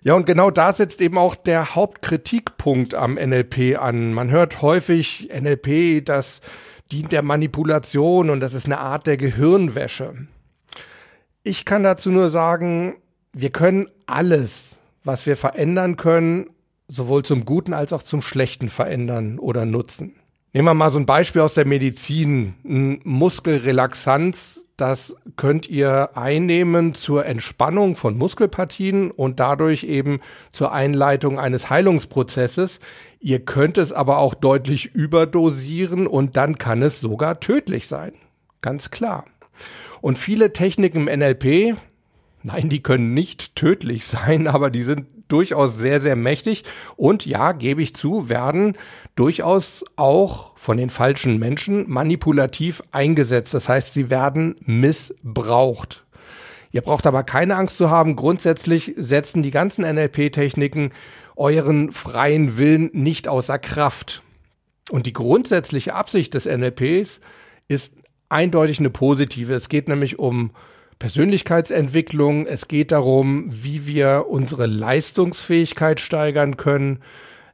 Ja, 0.04 0.14
und 0.14 0.26
genau 0.26 0.50
da 0.50 0.72
setzt 0.72 1.02
eben 1.02 1.18
auch 1.18 1.36
der 1.36 1.76
Hauptkritikpunkt 1.76 2.96
am 2.96 3.16
NLP 3.16 3.78
an. 3.78 4.14
Man 4.14 4.30
hört 4.32 4.62
häufig 4.62 5.30
NLP, 5.30 6.06
das 6.06 6.42
dient 6.92 7.12
der 7.12 7.22
Manipulation 7.22 8.30
und 8.30 8.40
das 8.40 8.54
ist 8.54 8.66
eine 8.66 8.80
Art 8.80 9.08
der 9.08 9.18
Gehirnwäsche. 9.18 10.28
Ich 11.44 11.66
kann 11.66 11.84
dazu 11.84 12.12
nur 12.12 12.30
sagen, 12.30 12.98
wir 13.34 13.52
können 13.52 13.88
alles, 14.06 14.78
was 15.04 15.26
wir 15.26 15.38
verändern 15.38 15.96
können, 15.96 16.50
sowohl 16.88 17.24
zum 17.24 17.46
Guten 17.46 17.74
als 17.74 17.94
auch 17.94 18.04
zum 18.04 18.22
Schlechten 18.22 18.70
verändern 18.70 19.40
oder 19.40 19.66
nutzen. 19.66 20.16
Nehmen 20.52 20.68
wir 20.68 20.74
mal 20.74 20.90
so 20.90 20.98
ein 20.98 21.06
Beispiel 21.06 21.42
aus 21.42 21.54
der 21.54 21.68
Medizin. 21.68 22.56
Ein 22.66 23.02
Muskelrelaxanz, 23.04 24.66
das 24.80 25.16
könnt 25.36 25.70
ihr 25.70 26.12
einnehmen 26.16 26.94
zur 26.94 27.26
Entspannung 27.26 27.96
von 27.96 28.18
Muskelpartien 28.18 29.12
und 29.12 29.40
dadurch 29.40 29.84
eben 29.84 30.22
zur 30.52 30.72
Einleitung 30.72 31.40
eines 31.40 31.70
Heilungsprozesses. 31.70 32.80
Ihr 33.20 33.40
könnt 33.40 33.78
es 33.78 33.92
aber 33.92 34.20
auch 34.20 34.34
deutlich 34.34 34.94
überdosieren 34.96 36.08
und 36.08 36.38
dann 36.38 36.58
kann 36.58 36.82
es 36.82 37.00
sogar 37.00 37.40
tödlich 37.40 37.88
sein. 37.88 38.14
Ganz 38.62 38.92
klar. 38.92 39.26
Und 40.02 40.18
viele 40.18 40.54
Techniken 40.54 41.08
im 41.08 41.20
NLP, 41.20 41.76
nein, 42.44 42.70
die 42.70 42.82
können 42.82 43.14
nicht 43.14 43.56
tödlich 43.56 44.06
sein, 44.08 44.48
aber 44.48 44.70
die 44.70 44.84
sind 44.84 45.08
durchaus 45.30 45.78
sehr, 45.78 46.02
sehr 46.02 46.16
mächtig 46.16 46.64
und 46.98 47.26
ja, 47.26 47.54
gebe 47.54 47.82
ich 47.82 47.96
zu, 47.96 48.30
werden 48.30 48.78
durchaus 49.16 49.86
auch 49.96 50.58
von 50.58 50.78
den 50.78 50.90
falschen 50.90 51.40
Menschen 51.40 51.90
manipulativ 51.90 52.82
eingesetzt. 52.92 53.54
Das 53.54 53.70
heißt, 53.70 53.94
sie 53.94 54.10
werden 54.10 54.56
missbraucht. 54.66 56.06
Ihr 56.72 56.82
braucht 56.82 57.08
aber 57.08 57.24
keine 57.24 57.56
Angst 57.56 57.78
zu 57.78 57.90
haben. 57.90 58.16
Grundsätzlich 58.16 58.94
setzen 58.96 59.42
die 59.42 59.52
ganzen 59.52 59.84
NLP-Techniken 59.84 60.92
euren 61.36 61.92
freien 61.92 62.58
Willen 62.58 62.90
nicht 62.94 63.28
außer 63.28 63.58
Kraft. 63.58 64.22
Und 64.92 65.06
die 65.06 65.14
grundsätzliche 65.14 65.96
Absicht 65.96 66.34
des 66.34 66.46
NLPs 66.46 67.22
ist 67.68 67.96
eindeutig 68.28 68.80
eine 68.80 68.90
positive. 68.90 69.54
Es 69.54 69.70
geht 69.70 69.88
nämlich 69.88 70.20
um 70.20 70.52
Persönlichkeitsentwicklung. 71.00 72.46
Es 72.46 72.68
geht 72.68 72.92
darum, 72.92 73.46
wie 73.50 73.88
wir 73.88 74.26
unsere 74.30 74.66
Leistungsfähigkeit 74.66 76.02
steigern 76.02 76.58
können. 76.58 77.00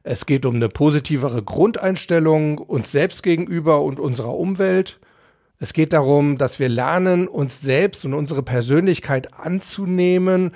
Es 0.02 0.26
geht 0.26 0.44
um 0.44 0.56
eine 0.56 0.68
positivere 0.68 1.42
Grundeinstellung 1.42 2.58
uns 2.58 2.90
selbst 2.90 3.22
gegenüber 3.22 3.82
und 3.82 4.00
unserer 4.00 4.36
Umwelt. 4.36 4.98
Es 5.58 5.72
geht 5.72 5.92
darum, 5.92 6.38
dass 6.38 6.58
wir 6.58 6.68
lernen, 6.68 7.28
uns 7.28 7.60
selbst 7.60 8.04
und 8.04 8.14
unsere 8.14 8.42
Persönlichkeit 8.42 9.32
anzunehmen, 9.34 10.50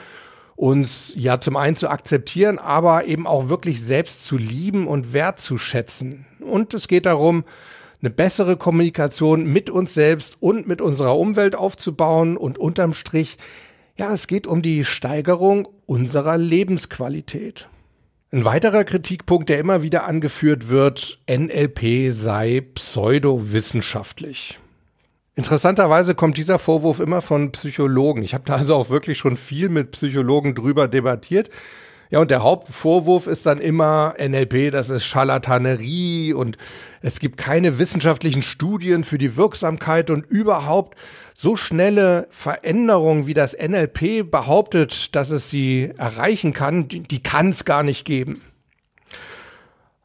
uns 0.56 1.14
ja 1.16 1.40
zum 1.40 1.56
einen 1.56 1.76
zu 1.76 1.88
akzeptieren, 1.88 2.58
aber 2.58 3.06
eben 3.06 3.26
auch 3.26 3.48
wirklich 3.48 3.82
selbst 3.82 4.26
zu 4.26 4.36
lieben 4.36 4.86
und 4.86 5.12
wertzuschätzen. 5.12 6.26
Und 6.40 6.74
es 6.74 6.86
geht 6.86 7.06
darum, 7.06 7.44
eine 8.02 8.10
bessere 8.10 8.56
Kommunikation 8.56 9.44
mit 9.44 9.70
uns 9.70 9.94
selbst 9.94 10.36
und 10.40 10.66
mit 10.66 10.80
unserer 10.80 11.18
Umwelt 11.18 11.54
aufzubauen 11.54 12.36
und 12.36 12.58
unterm 12.58 12.94
Strich, 12.94 13.36
ja, 13.98 14.12
es 14.12 14.26
geht 14.26 14.46
um 14.46 14.62
die 14.62 14.84
Steigerung 14.84 15.68
unserer 15.86 16.38
Lebensqualität. 16.38 17.68
Ein 18.32 18.44
weiterer 18.44 18.84
Kritikpunkt, 18.84 19.48
der 19.48 19.58
immer 19.58 19.82
wieder 19.82 20.04
angeführt 20.06 20.68
wird, 20.68 21.18
NLP 21.28 22.12
sei 22.12 22.62
pseudowissenschaftlich. 22.74 24.58
Interessanterweise 25.34 26.14
kommt 26.14 26.36
dieser 26.36 26.58
Vorwurf 26.58 27.00
immer 27.00 27.22
von 27.22 27.50
Psychologen. 27.52 28.22
Ich 28.22 28.34
habe 28.34 28.44
da 28.46 28.56
also 28.56 28.74
auch 28.74 28.88
wirklich 28.90 29.18
schon 29.18 29.36
viel 29.36 29.68
mit 29.68 29.90
Psychologen 29.90 30.54
drüber 30.54 30.86
debattiert. 30.86 31.50
Ja, 32.10 32.18
und 32.18 32.30
der 32.32 32.42
Hauptvorwurf 32.42 33.28
ist 33.28 33.46
dann 33.46 33.58
immer 33.58 34.14
NLP, 34.18 34.72
das 34.72 34.90
ist 34.90 35.04
Scharlatanerie 35.04 36.32
und 36.32 36.58
es 37.02 37.20
gibt 37.20 37.38
keine 37.38 37.78
wissenschaftlichen 37.78 38.42
Studien 38.42 39.04
für 39.04 39.16
die 39.16 39.36
Wirksamkeit 39.36 40.10
und 40.10 40.26
überhaupt 40.26 40.98
so 41.34 41.54
schnelle 41.54 42.26
Veränderungen, 42.30 43.28
wie 43.28 43.34
das 43.34 43.56
NLP 43.56 44.28
behauptet, 44.28 45.14
dass 45.14 45.30
es 45.30 45.50
sie 45.50 45.92
erreichen 45.96 46.52
kann, 46.52 46.88
die, 46.88 47.00
die 47.00 47.22
kann 47.22 47.50
es 47.50 47.64
gar 47.64 47.84
nicht 47.84 48.04
geben. 48.04 48.42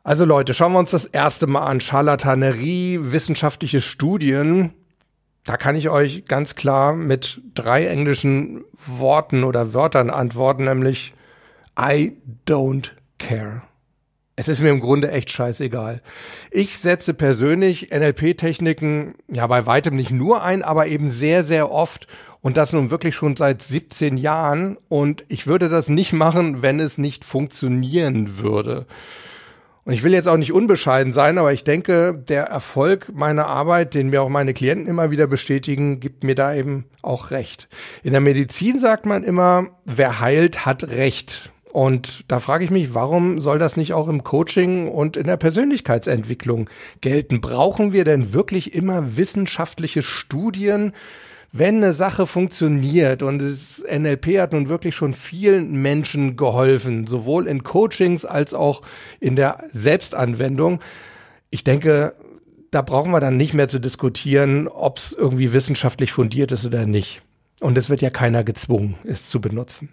Also 0.03 0.25
Leute, 0.25 0.53
schauen 0.53 0.73
wir 0.73 0.79
uns 0.79 0.91
das 0.91 1.05
erste 1.05 1.47
Mal 1.47 1.65
an. 1.65 1.81
Scharlatanerie, 1.81 2.99
wissenschaftliche 3.01 3.81
Studien. 3.81 4.75
Da 5.43 5.57
kann 5.57 5.75
ich 5.75 5.89
euch 5.89 6.25
ganz 6.25 6.53
klar 6.53 6.93
mit 6.93 7.41
drei 7.55 7.87
englischen 7.87 8.63
Worten 8.85 9.43
oder 9.43 9.73
Wörtern 9.73 10.11
antworten, 10.11 10.65
nämlich 10.65 11.14
I 11.79 12.17
don't 12.45 12.91
care. 13.17 13.63
Es 14.37 14.49
ist 14.49 14.59
mir 14.61 14.69
im 14.69 14.81
Grunde 14.81 15.11
echt 15.11 15.31
scheißegal. 15.31 16.01
Ich 16.51 16.77
setze 16.77 17.13
persönlich 17.13 17.91
NLP-Techniken 17.91 19.15
ja 19.31 19.47
bei 19.47 19.65
weitem 19.65 19.95
nicht 19.95 20.11
nur 20.11 20.43
ein, 20.43 20.61
aber 20.61 20.87
eben 20.87 21.09
sehr, 21.09 21.43
sehr 21.45 21.71
oft 21.71 22.07
und 22.41 22.57
das 22.57 22.73
nun 22.73 22.91
wirklich 22.91 23.15
schon 23.15 23.37
seit 23.37 23.61
17 23.61 24.17
Jahren 24.17 24.77
und 24.89 25.23
ich 25.29 25.47
würde 25.47 25.69
das 25.69 25.87
nicht 25.87 26.11
machen, 26.11 26.61
wenn 26.61 26.79
es 26.79 26.97
nicht 26.97 27.23
funktionieren 27.23 28.37
würde. 28.37 28.85
Und 29.85 29.93
ich 29.93 30.03
will 30.03 30.13
jetzt 30.13 30.27
auch 30.27 30.37
nicht 30.37 30.51
unbescheiden 30.51 31.13
sein, 31.13 31.37
aber 31.37 31.53
ich 31.53 31.63
denke, 31.63 32.13
der 32.27 32.45
Erfolg 32.45 33.11
meiner 33.13 33.45
Arbeit, 33.45 33.93
den 33.93 34.09
mir 34.09 34.23
auch 34.23 34.29
meine 34.29 34.53
Klienten 34.53 34.87
immer 34.87 35.11
wieder 35.11 35.27
bestätigen, 35.27 35.99
gibt 35.99 36.23
mir 36.23 36.35
da 36.35 36.55
eben 36.55 36.85
auch 37.03 37.29
recht. 37.29 37.69
In 38.03 38.11
der 38.11 38.21
Medizin 38.21 38.79
sagt 38.79 39.05
man 39.05 39.23
immer, 39.23 39.67
wer 39.85 40.19
heilt, 40.19 40.65
hat 40.65 40.89
Recht. 40.89 41.51
Und 41.75 42.31
da 42.31 42.39
frage 42.39 42.63
ich 42.63 42.71
mich, 42.71 42.93
warum 42.93 43.41
soll 43.41 43.59
das 43.59 43.75
nicht 43.75 43.91
auch 43.91 44.07
im 44.07 44.23
Coaching 44.23 44.87
und 44.87 45.17
in 45.17 45.27
der 45.27 45.35
Persönlichkeitsentwicklung 45.35 46.69
gelten? 47.01 47.41
Brauchen 47.41 47.91
wir 47.91 48.05
denn 48.05 48.31
wirklich 48.31 48.73
immer 48.73 49.17
wissenschaftliche 49.17 50.01
Studien? 50.01 50.93
Wenn 51.51 51.83
eine 51.83 51.91
Sache 51.91 52.27
funktioniert 52.27 53.23
und 53.23 53.39
das 53.39 53.83
NLP 53.91 54.39
hat 54.39 54.53
nun 54.53 54.69
wirklich 54.69 54.95
schon 54.95 55.13
vielen 55.13 55.81
Menschen 55.81 56.37
geholfen, 56.37 57.07
sowohl 57.07 57.45
in 57.45 57.63
Coachings 57.63 58.23
als 58.23 58.53
auch 58.53 58.81
in 59.19 59.35
der 59.35 59.65
Selbstanwendung. 59.69 60.79
Ich 61.49 61.65
denke, 61.65 62.13
da 62.71 62.83
brauchen 62.83 63.11
wir 63.11 63.19
dann 63.19 63.35
nicht 63.35 63.53
mehr 63.53 63.67
zu 63.67 63.79
diskutieren, 63.79 64.69
ob 64.69 64.99
es 64.99 65.11
irgendwie 65.11 65.51
wissenschaftlich 65.51 66.13
fundiert 66.13 66.53
ist 66.53 66.65
oder 66.65 66.85
nicht. 66.85 67.21
Und 67.59 67.77
es 67.77 67.89
wird 67.89 68.01
ja 68.01 68.11
keiner 68.11 68.45
gezwungen, 68.45 68.95
es 69.03 69.29
zu 69.29 69.41
benutzen. 69.41 69.89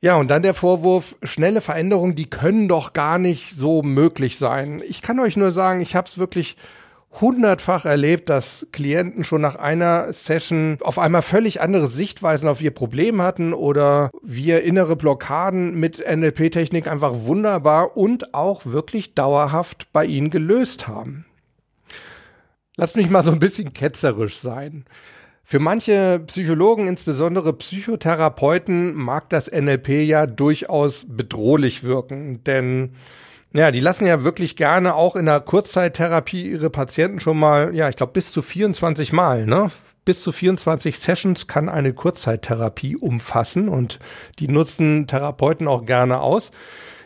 Ja, 0.00 0.16
und 0.16 0.28
dann 0.28 0.42
der 0.42 0.54
Vorwurf, 0.54 1.16
schnelle 1.22 1.60
Veränderungen, 1.60 2.14
die 2.14 2.28
können 2.28 2.68
doch 2.68 2.92
gar 2.92 3.18
nicht 3.18 3.56
so 3.56 3.82
möglich 3.82 4.36
sein. 4.38 4.82
Ich 4.86 5.00
kann 5.00 5.18
euch 5.18 5.36
nur 5.36 5.52
sagen, 5.52 5.80
ich 5.80 5.96
habe 5.96 6.06
es 6.06 6.18
wirklich 6.18 6.56
hundertfach 7.20 7.86
erlebt, 7.86 8.28
dass 8.28 8.66
Klienten 8.72 9.24
schon 9.24 9.40
nach 9.40 9.56
einer 9.56 10.12
Session 10.12 10.76
auf 10.82 10.98
einmal 10.98 11.22
völlig 11.22 11.60
andere 11.60 11.86
Sichtweisen 11.86 12.48
auf 12.48 12.60
ihr 12.60 12.72
Problem 12.72 13.22
hatten 13.22 13.54
oder 13.54 14.10
wir 14.22 14.62
innere 14.62 14.96
Blockaden 14.96 15.78
mit 15.78 15.98
NLP-Technik 15.98 16.88
einfach 16.88 17.12
wunderbar 17.14 17.96
und 17.96 18.34
auch 18.34 18.66
wirklich 18.66 19.14
dauerhaft 19.14 19.92
bei 19.92 20.04
ihnen 20.04 20.30
gelöst 20.30 20.88
haben. 20.88 21.24
Lasst 22.76 22.96
mich 22.96 23.08
mal 23.08 23.24
so 23.24 23.32
ein 23.32 23.38
bisschen 23.38 23.72
ketzerisch 23.72 24.36
sein. 24.36 24.84
Für 25.48 25.60
manche 25.60 26.18
Psychologen, 26.26 26.88
insbesondere 26.88 27.52
Psychotherapeuten, 27.52 28.94
mag 28.94 29.30
das 29.30 29.48
NLP 29.48 30.04
ja 30.04 30.26
durchaus 30.26 31.06
bedrohlich 31.06 31.84
wirken, 31.84 32.42
denn 32.42 32.94
ja, 33.54 33.70
die 33.70 33.78
lassen 33.78 34.06
ja 34.06 34.24
wirklich 34.24 34.56
gerne 34.56 34.96
auch 34.96 35.14
in 35.14 35.26
der 35.26 35.38
Kurzzeittherapie 35.38 36.50
ihre 36.50 36.68
Patienten 36.68 37.20
schon 37.20 37.38
mal, 37.38 37.76
ja, 37.76 37.88
ich 37.88 37.94
glaube 37.94 38.12
bis 38.12 38.32
zu 38.32 38.42
24 38.42 39.12
Mal, 39.12 39.46
ne? 39.46 39.70
Bis 40.04 40.20
zu 40.20 40.32
24 40.32 40.98
Sessions 40.98 41.46
kann 41.46 41.68
eine 41.68 41.92
Kurzzeittherapie 41.92 42.96
umfassen 42.96 43.68
und 43.68 44.00
die 44.40 44.48
nutzen 44.48 45.06
Therapeuten 45.06 45.68
auch 45.68 45.86
gerne 45.86 46.22
aus. 46.22 46.50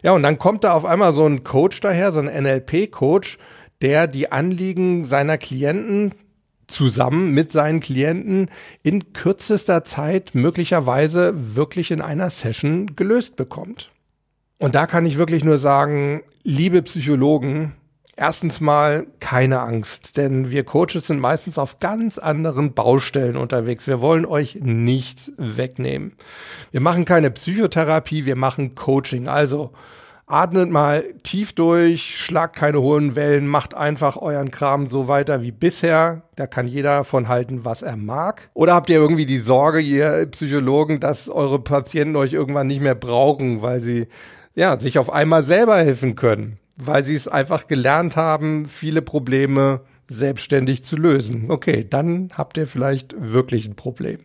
Ja, 0.02 0.12
und 0.12 0.22
dann 0.22 0.38
kommt 0.38 0.64
da 0.64 0.72
auf 0.72 0.86
einmal 0.86 1.12
so 1.12 1.26
ein 1.26 1.44
Coach 1.44 1.80
daher, 1.80 2.10
so 2.10 2.20
ein 2.20 2.42
NLP-Coach, 2.42 3.36
der 3.82 4.06
die 4.06 4.32
Anliegen 4.32 5.04
seiner 5.04 5.36
Klienten 5.36 6.14
zusammen 6.70 7.32
mit 7.32 7.50
seinen 7.52 7.80
Klienten 7.80 8.50
in 8.82 9.12
kürzester 9.12 9.84
Zeit 9.84 10.34
möglicherweise 10.34 11.34
wirklich 11.54 11.90
in 11.90 12.00
einer 12.00 12.30
Session 12.30 12.94
gelöst 12.96 13.36
bekommt. 13.36 13.90
Und 14.58 14.74
da 14.74 14.86
kann 14.86 15.06
ich 15.06 15.18
wirklich 15.18 15.44
nur 15.44 15.58
sagen, 15.58 16.22
liebe 16.42 16.82
Psychologen, 16.82 17.72
erstens 18.16 18.60
mal 18.60 19.06
keine 19.18 19.60
Angst, 19.60 20.18
denn 20.18 20.50
wir 20.50 20.64
Coaches 20.64 21.06
sind 21.06 21.20
meistens 21.20 21.56
auf 21.56 21.78
ganz 21.78 22.18
anderen 22.18 22.74
Baustellen 22.74 23.36
unterwegs. 23.36 23.86
Wir 23.86 24.02
wollen 24.02 24.26
euch 24.26 24.56
nichts 24.60 25.32
wegnehmen. 25.38 26.12
Wir 26.70 26.82
machen 26.82 27.06
keine 27.06 27.30
Psychotherapie, 27.30 28.26
wir 28.26 28.36
machen 28.36 28.74
Coaching. 28.74 29.28
Also 29.28 29.72
Atmet 30.30 30.70
mal 30.70 31.04
tief 31.22 31.52
durch, 31.52 32.18
schlagt 32.18 32.56
keine 32.56 32.80
hohen 32.80 33.16
Wellen, 33.16 33.46
macht 33.46 33.74
einfach 33.74 34.16
euren 34.16 34.50
Kram 34.50 34.88
so 34.88 35.08
weiter 35.08 35.42
wie 35.42 35.50
bisher. 35.50 36.22
Da 36.36 36.46
kann 36.46 36.66
jeder 36.66 37.04
von 37.04 37.28
halten, 37.28 37.64
was 37.64 37.82
er 37.82 37.96
mag. 37.96 38.48
Oder 38.54 38.74
habt 38.74 38.90
ihr 38.90 38.96
irgendwie 38.96 39.26
die 39.26 39.38
Sorge, 39.38 39.80
ihr 39.80 40.26
Psychologen, 40.26 41.00
dass 41.00 41.28
eure 41.28 41.58
Patienten 41.58 42.16
euch 42.16 42.32
irgendwann 42.32 42.68
nicht 42.68 42.82
mehr 42.82 42.94
brauchen, 42.94 43.62
weil 43.62 43.80
sie 43.80 44.06
ja 44.54 44.78
sich 44.78 44.98
auf 44.98 45.12
einmal 45.12 45.44
selber 45.44 45.76
helfen 45.78 46.14
können, 46.16 46.58
weil 46.76 47.04
sie 47.04 47.14
es 47.14 47.28
einfach 47.28 47.66
gelernt 47.66 48.16
haben, 48.16 48.66
viele 48.66 49.02
Probleme 49.02 49.80
selbstständig 50.08 50.84
zu 50.84 50.96
lösen. 50.96 51.50
Okay, 51.50 51.86
dann 51.88 52.30
habt 52.36 52.56
ihr 52.56 52.66
vielleicht 52.66 53.14
wirklich 53.18 53.66
ein 53.66 53.76
Problem. 53.76 54.20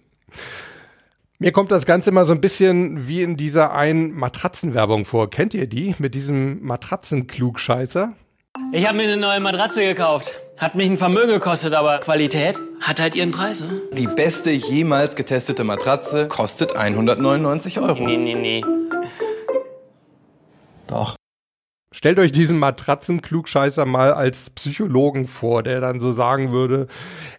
Mir 1.38 1.52
kommt 1.52 1.70
das 1.70 1.86
Ganze 1.86 2.12
immer 2.12 2.24
so 2.24 2.32
ein 2.32 2.40
bisschen 2.40 3.10
wie 3.10 3.22
in 3.22 3.36
dieser 3.36 3.74
einen 3.74 4.14
Matratzenwerbung 4.14 5.04
vor. 5.04 5.30
Kennt 5.30 5.54
ihr 5.54 5.68
die? 5.68 5.94
Mit 6.00 6.16
diesem 6.16 6.64
Matratzenklugscheißer? 6.64 8.14
Ich 8.72 8.88
habe 8.88 8.96
mir 8.96 9.04
eine 9.04 9.18
neue 9.18 9.42
Matratze 9.42 9.82
gekauft. 9.82 10.40
Hat 10.58 10.76
mich 10.76 10.90
ein 10.90 10.96
Vermögen 10.96 11.34
gekostet, 11.34 11.74
aber 11.74 11.98
Qualität 11.98 12.62
hat 12.80 13.02
halt 13.02 13.16
ihren 13.16 13.32
Preis, 13.32 13.60
ne? 13.60 13.68
Die 13.92 14.08
beste 14.08 14.50
jemals 14.50 15.18
getestete 15.18 15.66
Matratze 15.66 16.30
kostet 16.30 16.78
199 16.78 17.82
Euro. 17.82 18.02
Nee, 18.02 18.16
nee, 18.16 18.36
nee. 18.36 18.64
Doch. 20.88 21.18
Stellt 21.96 22.20
euch 22.20 22.34
diesen 22.34 22.60
Matratzenklugscheißer 22.60 23.86
mal 23.86 24.12
als 24.12 24.50
Psychologen 24.50 25.30
vor, 25.30 25.64
der 25.64 25.80
dann 25.80 26.02
so 26.02 26.12
sagen 26.12 26.52
würde, 26.52 26.88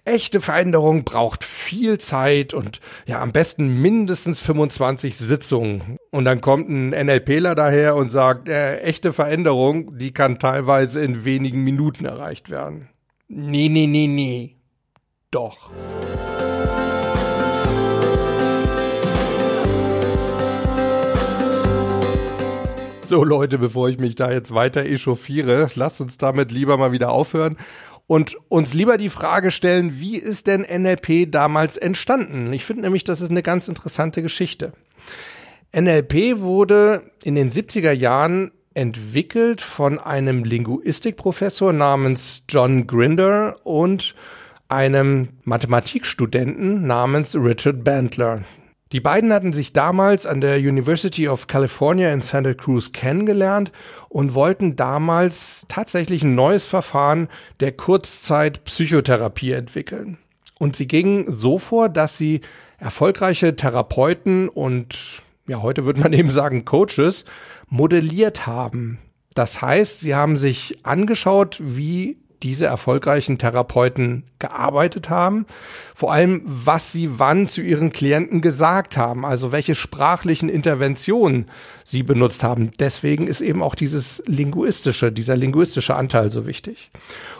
echte 0.06 0.40
Veränderung 0.40 1.04
braucht 1.04 1.44
viel 1.44 1.98
Zeit 1.98 2.54
und 2.54 2.80
ja, 3.04 3.20
am 3.20 3.32
besten 3.32 3.82
mindestens 3.82 4.40
25 4.40 5.18
Sitzungen. 5.18 5.98
Und 6.10 6.24
dann 6.24 6.40
kommt 6.40 6.70
ein 6.70 6.88
NLPler 6.88 7.54
daher 7.54 7.96
und 7.96 8.10
sagt, 8.10 8.48
äh, 8.48 8.78
echte 8.78 9.12
Veränderung, 9.12 9.98
die 9.98 10.14
kann 10.14 10.38
teilweise 10.38 11.04
in 11.04 11.26
wenigen 11.26 11.62
Minuten 11.62 12.06
erreicht 12.06 12.48
werden. 12.48 12.88
Nee, 13.28 13.68
nee, 13.68 13.86
nee, 13.86 14.06
nee. 14.06 14.56
Doch. 15.30 15.70
So 23.06 23.22
Leute, 23.22 23.58
bevor 23.58 23.88
ich 23.88 23.98
mich 23.98 24.16
da 24.16 24.32
jetzt 24.32 24.52
weiter 24.52 24.84
echauffiere, 24.84 25.68
lasst 25.76 26.00
uns 26.00 26.18
damit 26.18 26.50
lieber 26.50 26.76
mal 26.76 26.90
wieder 26.90 27.12
aufhören 27.12 27.56
und 28.08 28.36
uns 28.48 28.74
lieber 28.74 28.98
die 28.98 29.10
Frage 29.10 29.52
stellen, 29.52 30.00
wie 30.00 30.16
ist 30.16 30.48
denn 30.48 30.62
NLP 30.62 31.30
damals 31.30 31.76
entstanden? 31.76 32.52
Ich 32.52 32.64
finde 32.64 32.82
nämlich, 32.82 33.04
das 33.04 33.20
ist 33.20 33.30
eine 33.30 33.44
ganz 33.44 33.68
interessante 33.68 34.22
Geschichte. 34.22 34.72
NLP 35.72 36.40
wurde 36.40 37.02
in 37.22 37.36
den 37.36 37.52
70er 37.52 37.92
Jahren 37.92 38.50
entwickelt 38.74 39.60
von 39.60 40.00
einem 40.00 40.42
Linguistikprofessor 40.42 41.72
namens 41.72 42.42
John 42.48 42.88
Grinder 42.88 43.54
und 43.62 44.16
einem 44.68 45.28
Mathematikstudenten 45.44 46.88
namens 46.88 47.36
Richard 47.36 47.84
Bandler. 47.84 48.42
Die 48.92 49.00
beiden 49.00 49.32
hatten 49.32 49.52
sich 49.52 49.72
damals 49.72 50.26
an 50.26 50.40
der 50.40 50.58
University 50.58 51.28
of 51.28 51.48
California 51.48 52.12
in 52.12 52.20
Santa 52.20 52.54
Cruz 52.54 52.92
kennengelernt 52.92 53.72
und 54.08 54.34
wollten 54.34 54.76
damals 54.76 55.66
tatsächlich 55.68 56.22
ein 56.22 56.36
neues 56.36 56.66
Verfahren 56.66 57.28
der 57.58 57.72
Kurzzeit-Psychotherapie 57.72 59.52
entwickeln. 59.52 60.18
Und 60.58 60.76
sie 60.76 60.86
gingen 60.86 61.32
so 61.32 61.58
vor, 61.58 61.88
dass 61.88 62.16
sie 62.16 62.42
erfolgreiche 62.78 63.56
Therapeuten 63.56 64.48
und 64.48 65.22
ja, 65.48 65.62
heute 65.62 65.84
würde 65.84 66.00
man 66.00 66.12
eben 66.14 66.30
sagen 66.30 66.64
Coaches 66.64 67.24
modelliert 67.68 68.46
haben. 68.46 68.98
Das 69.34 69.60
heißt, 69.60 70.00
sie 70.00 70.14
haben 70.14 70.36
sich 70.36 70.78
angeschaut, 70.84 71.58
wie 71.60 72.18
diese 72.42 72.66
erfolgreichen 72.66 73.38
Therapeuten 73.38 74.24
gearbeitet 74.38 75.10
haben. 75.10 75.46
Vor 75.94 76.12
allem, 76.12 76.42
was 76.44 76.92
sie 76.92 77.18
wann 77.18 77.48
zu 77.48 77.62
ihren 77.62 77.92
Klienten 77.92 78.40
gesagt 78.40 78.96
haben, 78.96 79.24
also 79.24 79.52
welche 79.52 79.74
sprachlichen 79.74 80.48
Interventionen 80.48 81.48
sie 81.84 82.02
benutzt 82.02 82.42
haben. 82.42 82.70
Deswegen 82.78 83.26
ist 83.26 83.40
eben 83.40 83.62
auch 83.62 83.74
dieses 83.74 84.22
linguistische, 84.26 85.12
dieser 85.12 85.36
linguistische 85.36 85.94
Anteil 85.94 86.30
so 86.30 86.46
wichtig. 86.46 86.90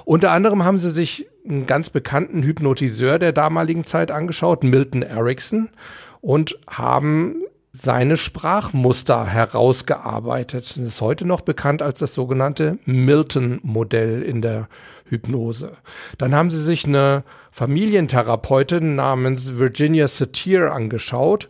Unter 0.05 0.31
anderem 0.33 0.65
haben 0.65 0.79
sie 0.79 0.91
sich 0.91 1.27
einen 1.49 1.67
ganz 1.67 1.91
bekannten 1.91 2.43
Hypnotiseur 2.43 3.19
der 3.19 3.33
damaligen 3.33 3.85
Zeit 3.85 4.11
angeschaut, 4.11 4.65
Milton 4.65 5.03
Erickson, 5.03 5.69
und 6.21 6.59
haben 6.67 7.37
seine 7.79 8.17
Sprachmuster 8.17 9.27
herausgearbeitet. 9.27 10.77
Das 10.77 10.85
ist 10.85 11.01
heute 11.01 11.25
noch 11.25 11.43
bekannt 11.43 11.83
als 11.83 11.99
das 11.99 12.15
sogenannte 12.15 12.79
Milton-Modell 12.85 14.23
in 14.23 14.43
der 14.43 14.69
Hypnose. 15.09 15.73
Dann 16.19 16.35
haben 16.35 16.51
sie 16.51 16.63
sich 16.63 16.85
eine 16.87 17.23
Familientherapeutin 17.51 18.97
namens 18.97 19.59
Virginia 19.59 20.09
Satir 20.09 20.73
angeschaut, 20.73 21.49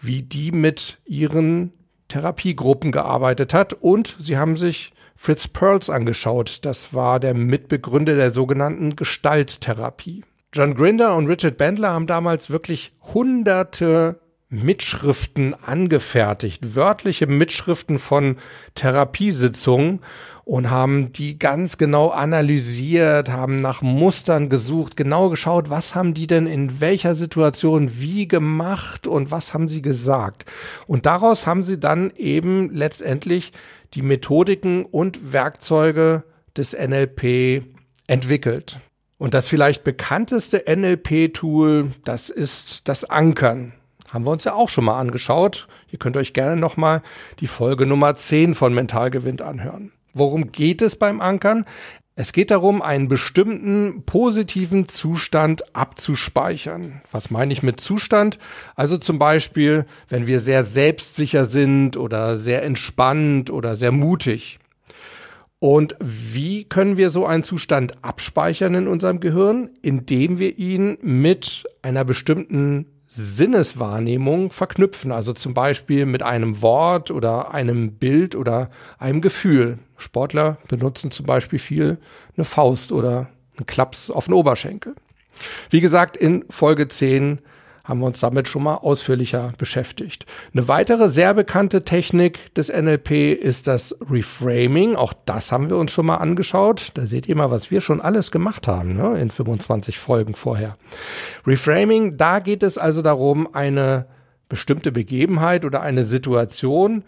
wie 0.00 0.22
die 0.22 0.52
mit 0.52 0.98
ihren 1.04 1.72
Therapiegruppen 2.08 2.92
gearbeitet 2.92 3.54
hat 3.54 3.72
und 3.72 4.16
sie 4.18 4.36
haben 4.36 4.56
sich 4.56 4.92
Fritz 5.16 5.48
Perls 5.48 5.88
angeschaut. 5.88 6.64
Das 6.64 6.92
war 6.92 7.20
der 7.20 7.34
Mitbegründer 7.34 8.16
der 8.16 8.30
sogenannten 8.30 8.96
Gestalttherapie. 8.96 10.24
John 10.52 10.74
Grinder 10.74 11.16
und 11.16 11.28
Richard 11.28 11.56
Bandler 11.56 11.92
haben 11.92 12.06
damals 12.06 12.50
wirklich 12.50 12.92
hunderte 13.14 14.20
Mitschriften 14.52 15.54
angefertigt, 15.54 16.76
wörtliche 16.76 17.26
Mitschriften 17.26 17.98
von 17.98 18.36
Therapiesitzungen 18.74 20.00
und 20.44 20.70
haben 20.70 21.12
die 21.12 21.38
ganz 21.38 21.78
genau 21.78 22.10
analysiert, 22.10 23.30
haben 23.30 23.56
nach 23.56 23.80
Mustern 23.80 24.50
gesucht, 24.50 24.96
genau 24.96 25.30
geschaut, 25.30 25.70
was 25.70 25.94
haben 25.94 26.12
die 26.12 26.26
denn 26.26 26.46
in 26.46 26.80
welcher 26.80 27.14
Situation 27.14 28.00
wie 28.00 28.28
gemacht 28.28 29.06
und 29.06 29.30
was 29.30 29.54
haben 29.54 29.68
sie 29.68 29.80
gesagt. 29.80 30.44
Und 30.86 31.06
daraus 31.06 31.46
haben 31.46 31.62
sie 31.62 31.80
dann 31.80 32.12
eben 32.16 32.70
letztendlich 32.74 33.52
die 33.94 34.02
Methodiken 34.02 34.84
und 34.84 35.32
Werkzeuge 35.32 36.24
des 36.56 36.74
NLP 36.74 37.64
entwickelt. 38.06 38.80
Und 39.16 39.34
das 39.34 39.48
vielleicht 39.48 39.84
bekannteste 39.84 40.64
NLP-Tool, 40.68 41.92
das 42.04 42.28
ist 42.28 42.88
das 42.88 43.04
Ankern. 43.04 43.72
Haben 44.12 44.26
wir 44.26 44.30
uns 44.30 44.44
ja 44.44 44.52
auch 44.52 44.68
schon 44.68 44.84
mal 44.84 45.00
angeschaut. 45.00 45.66
Ihr 45.90 45.98
könnt 45.98 46.18
euch 46.18 46.34
gerne 46.34 46.60
nochmal 46.60 47.00
die 47.40 47.46
Folge 47.46 47.86
Nummer 47.86 48.14
10 48.14 48.54
von 48.54 48.74
Mentalgewinn 48.74 49.40
anhören. 49.40 49.90
Worum 50.12 50.52
geht 50.52 50.82
es 50.82 50.96
beim 50.96 51.22
Ankern? 51.22 51.64
Es 52.14 52.34
geht 52.34 52.50
darum, 52.50 52.82
einen 52.82 53.08
bestimmten 53.08 54.02
positiven 54.04 54.86
Zustand 54.86 55.74
abzuspeichern. 55.74 57.00
Was 57.10 57.30
meine 57.30 57.54
ich 57.54 57.62
mit 57.62 57.80
Zustand? 57.80 58.38
Also 58.76 58.98
zum 58.98 59.18
Beispiel, 59.18 59.86
wenn 60.10 60.26
wir 60.26 60.40
sehr 60.40 60.62
selbstsicher 60.62 61.46
sind 61.46 61.96
oder 61.96 62.36
sehr 62.36 62.64
entspannt 62.64 63.48
oder 63.48 63.76
sehr 63.76 63.92
mutig. 63.92 64.58
Und 65.58 65.96
wie 66.00 66.64
können 66.64 66.98
wir 66.98 67.08
so 67.08 67.24
einen 67.24 67.44
Zustand 67.44 68.04
abspeichern 68.04 68.74
in 68.74 68.88
unserem 68.88 69.20
Gehirn? 69.20 69.70
Indem 69.80 70.38
wir 70.38 70.58
ihn 70.58 70.98
mit 71.00 71.64
einer 71.80 72.04
bestimmten 72.04 72.91
Sinneswahrnehmung 73.14 74.52
verknüpfen, 74.52 75.12
also 75.12 75.34
zum 75.34 75.52
Beispiel 75.52 76.06
mit 76.06 76.22
einem 76.22 76.62
Wort 76.62 77.10
oder 77.10 77.52
einem 77.52 77.92
Bild 77.92 78.34
oder 78.34 78.70
einem 78.98 79.20
Gefühl. 79.20 79.78
Sportler 79.98 80.56
benutzen 80.68 81.10
zum 81.10 81.26
Beispiel 81.26 81.58
viel 81.58 81.98
eine 82.36 82.46
Faust 82.46 82.90
oder 82.90 83.28
einen 83.56 83.66
Klaps 83.66 84.10
auf 84.10 84.26
den 84.26 84.34
Oberschenkel. 84.34 84.94
Wie 85.68 85.82
gesagt, 85.82 86.16
in 86.16 86.44
Folge 86.48 86.88
10 86.88 87.40
haben 87.84 88.00
wir 88.00 88.06
uns 88.06 88.20
damit 88.20 88.48
schon 88.48 88.62
mal 88.62 88.76
ausführlicher 88.76 89.52
beschäftigt. 89.58 90.26
Eine 90.52 90.68
weitere 90.68 91.10
sehr 91.10 91.34
bekannte 91.34 91.84
Technik 91.84 92.54
des 92.54 92.68
NLP 92.68 93.10
ist 93.32 93.66
das 93.66 93.96
Reframing. 94.08 94.94
Auch 94.94 95.12
das 95.24 95.50
haben 95.50 95.68
wir 95.68 95.76
uns 95.76 95.90
schon 95.90 96.06
mal 96.06 96.16
angeschaut. 96.16 96.92
Da 96.94 97.06
seht 97.06 97.28
ihr 97.28 97.36
mal, 97.36 97.50
was 97.50 97.70
wir 97.70 97.80
schon 97.80 98.00
alles 98.00 98.30
gemacht 98.30 98.68
haben 98.68 98.96
ne? 98.96 99.18
in 99.18 99.30
25 99.30 99.98
Folgen 99.98 100.34
vorher. 100.34 100.76
Reframing, 101.46 102.16
da 102.16 102.38
geht 102.38 102.62
es 102.62 102.78
also 102.78 103.02
darum, 103.02 103.52
eine 103.54 104.06
bestimmte 104.48 104.92
Begebenheit 104.92 105.64
oder 105.64 105.80
eine 105.80 106.04
Situation 106.04 107.04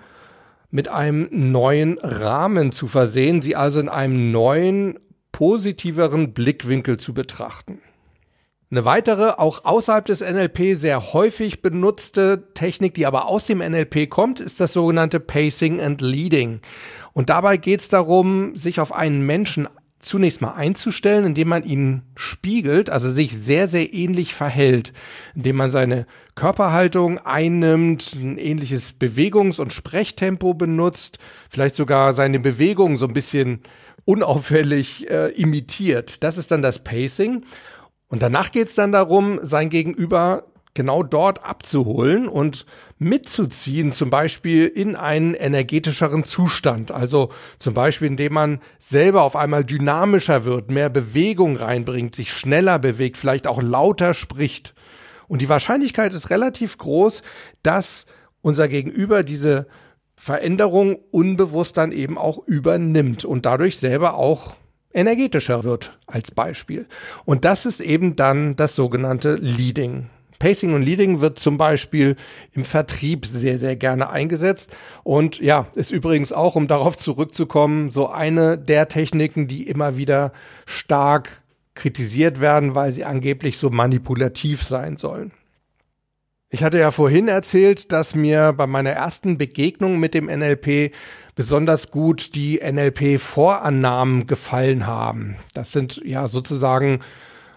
mit 0.71 0.89
einem 0.89 1.29
neuen 1.31 1.99
Rahmen 1.99 2.73
zu 2.73 2.89
versehen, 2.89 3.43
sie 3.43 3.55
also 3.55 3.79
in 3.79 3.89
einem 3.89 4.33
neuen, 4.33 4.99
positiveren 5.31 6.33
Blickwinkel 6.33 6.97
zu 6.97 7.13
betrachten. 7.13 7.81
Eine 8.75 8.85
weitere, 8.85 9.35
auch 9.37 9.65
außerhalb 9.65 10.05
des 10.05 10.21
NLP 10.21 10.77
sehr 10.77 11.13
häufig 11.13 11.63
benutzte 11.63 12.49
Technik, 12.55 12.95
die 12.95 13.07
aber 13.07 13.29
aus 13.29 13.47
dem 13.47 13.59
NLP 13.59 14.11
kommt, 14.11 14.41
ist 14.41 14.59
das 14.59 14.73
sogenannte 14.73 15.21
Pacing 15.21 15.81
and 15.81 16.01
Leading. 16.01 16.59
Und 17.13 17.31
dabei 17.31 17.57
geht 17.57 17.79
es 17.79 17.89
darum, 17.89 18.57
sich 18.57 18.81
auf 18.81 18.93
einen 18.93 19.25
Menschen 19.25 19.69
zunächst 20.01 20.43
mal 20.43 20.55
einzustellen, 20.55 21.25
indem 21.25 21.51
man 21.51 21.63
ihn 21.63 22.03
spiegelt, 22.17 22.91
also 22.91 23.13
sich 23.13 23.37
sehr, 23.37 23.69
sehr 23.69 23.95
ähnlich 23.95 24.35
verhält, 24.35 24.93
indem 25.37 25.55
man 25.55 25.71
seine 25.71 26.05
Körperhaltung 26.35 27.19
einnimmt, 27.19 28.13
ein 28.17 28.39
ähnliches 28.39 28.93
Bewegungs- 28.99 29.61
und 29.61 29.73
Sprechtempo 29.73 30.53
benutzt, 30.53 31.21
vielleicht 31.49 31.77
sogar 31.77 32.13
seine 32.13 32.41
Bewegungen 32.41 32.99
so 32.99 33.07
ein 33.07 33.15
bisschen 33.15 33.61
unauffällig 34.05 35.09
äh, 35.11 35.29
imitiert. 35.29 36.25
Das 36.25 36.37
ist 36.37 36.51
dann 36.51 36.61
das 36.61 36.83
Pacing. 36.83 37.45
Und 38.15 38.23
danach 38.23 38.53
geht 38.53 38.69
es 38.69 38.77
dann 38.77 38.93
darum, 38.93 39.41
sein 39.43 39.71
Gegenüber 39.71 40.45
genau 40.73 41.03
dort 41.03 41.45
abzuholen 41.45 42.29
und 42.29 42.65
mitzuziehen, 43.01 43.91
zum 43.91 44.09
Beispiel 44.09 44.69
in 44.69 44.95
einen 44.95 45.35
energetischeren 45.35 46.23
Zustand. 46.23 46.93
Also 46.93 47.31
zum 47.59 47.75
Beispiel, 47.75 48.07
indem 48.07 48.35
man 48.35 48.61
selber 48.79 49.23
auf 49.23 49.35
einmal 49.35 49.65
dynamischer 49.65 50.45
wird, 50.45 50.71
mehr 50.71 50.91
Bewegung 50.91 51.57
reinbringt, 51.57 52.15
sich 52.15 52.33
schneller 52.33 52.79
bewegt, 52.79 53.17
vielleicht 53.17 53.49
auch 53.49 53.61
lauter 53.61 54.15
spricht. 54.15 54.75
Und 55.27 55.43
die 55.43 55.49
Wahrscheinlichkeit 55.49 56.15
ist 56.15 56.31
relativ 56.31 56.79
groß, 56.79 57.23
dass 57.65 58.07
unser 58.43 58.69
Gegenüber 58.69 59.25
diese 59.25 59.67
Veränderung 60.15 61.01
unbewusst 61.11 61.77
dann 61.77 61.91
eben 61.91 62.17
auch 62.17 62.47
übernimmt 62.47 63.25
und 63.25 63.45
dadurch 63.45 63.77
selber 63.77 64.15
auch 64.15 64.55
energetischer 64.95 65.65
wird 65.65 65.99
als 66.07 66.31
Beispiel. 66.31 66.87
Und 67.25 67.45
das 67.45 67.67
ist 67.67 67.81
eben 67.81 68.17
dann 68.17 68.57
das 68.57 68.75
sogenannte 68.75 69.35
Leading. 69.35 70.09
Pacing 70.39 70.75
und 70.75 70.83
Leading 70.83 71.21
wird 71.21 71.39
zum 71.39 71.59
Beispiel 71.59 72.17
im 72.53 72.65
Vertrieb 72.65 73.27
sehr, 73.27 73.59
sehr 73.59 73.77
gerne 73.77 74.11
eingesetzt. 74.11 74.77
Und 75.03 75.39
ja, 75.41 75.67
ist 75.75 75.91
übrigens 75.91 76.33
auch, 76.33 76.55
um 76.55 76.69
darauf 76.69 76.97
zurückzukommen, 76.97 77.91
so 77.91 78.09
eine 78.09 78.59
der 78.59 78.89
Techniken, 78.89 79.49
die 79.49 79.67
immer 79.67 79.97
wieder 79.97 80.33
stark 80.67 81.43
kritisiert 81.75 82.41
werden, 82.41 82.75
weil 82.75 82.93
sie 82.93 83.05
angeblich 83.05 83.59
so 83.59 83.71
manipulativ 83.71 84.63
sein 84.63 84.97
sollen. 84.97 85.33
Ich 86.51 86.63
hatte 86.63 86.79
ja 86.79 86.93
vorhin 86.93 87.27
erzählt, 87.27 87.91
dass 87.91 88.15
mir 88.15 88.53
bei 88.53 88.69
meiner 88.69 88.91
ersten 88.91 89.39
Begegnung 89.39 89.99
mit 89.99 90.15
dem 90.15 90.27
NLP 90.27 90.93
besonders 91.35 91.91
gut 91.91 92.35
die 92.35 92.61
NLP-Vorannahmen 92.61 94.27
gefallen 94.27 94.87
haben. 94.87 95.37
Das 95.55 95.73
sind 95.73 96.01
ja 96.05 96.29
sozusagen 96.29 97.01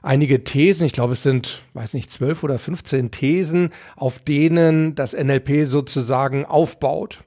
einige 0.02 0.44
Thesen, 0.44 0.86
ich 0.86 0.94
glaube 0.94 1.14
es 1.14 1.24
sind, 1.24 1.62
weiß 1.74 1.94
nicht, 1.94 2.12
zwölf 2.12 2.44
oder 2.44 2.60
15 2.60 3.12
Thesen, 3.12 3.72
auf 3.96 4.20
denen 4.20 4.96
das 4.96 5.14
NLP 5.14 5.66
sozusagen 5.66 6.46
aufbaut. 6.46 7.20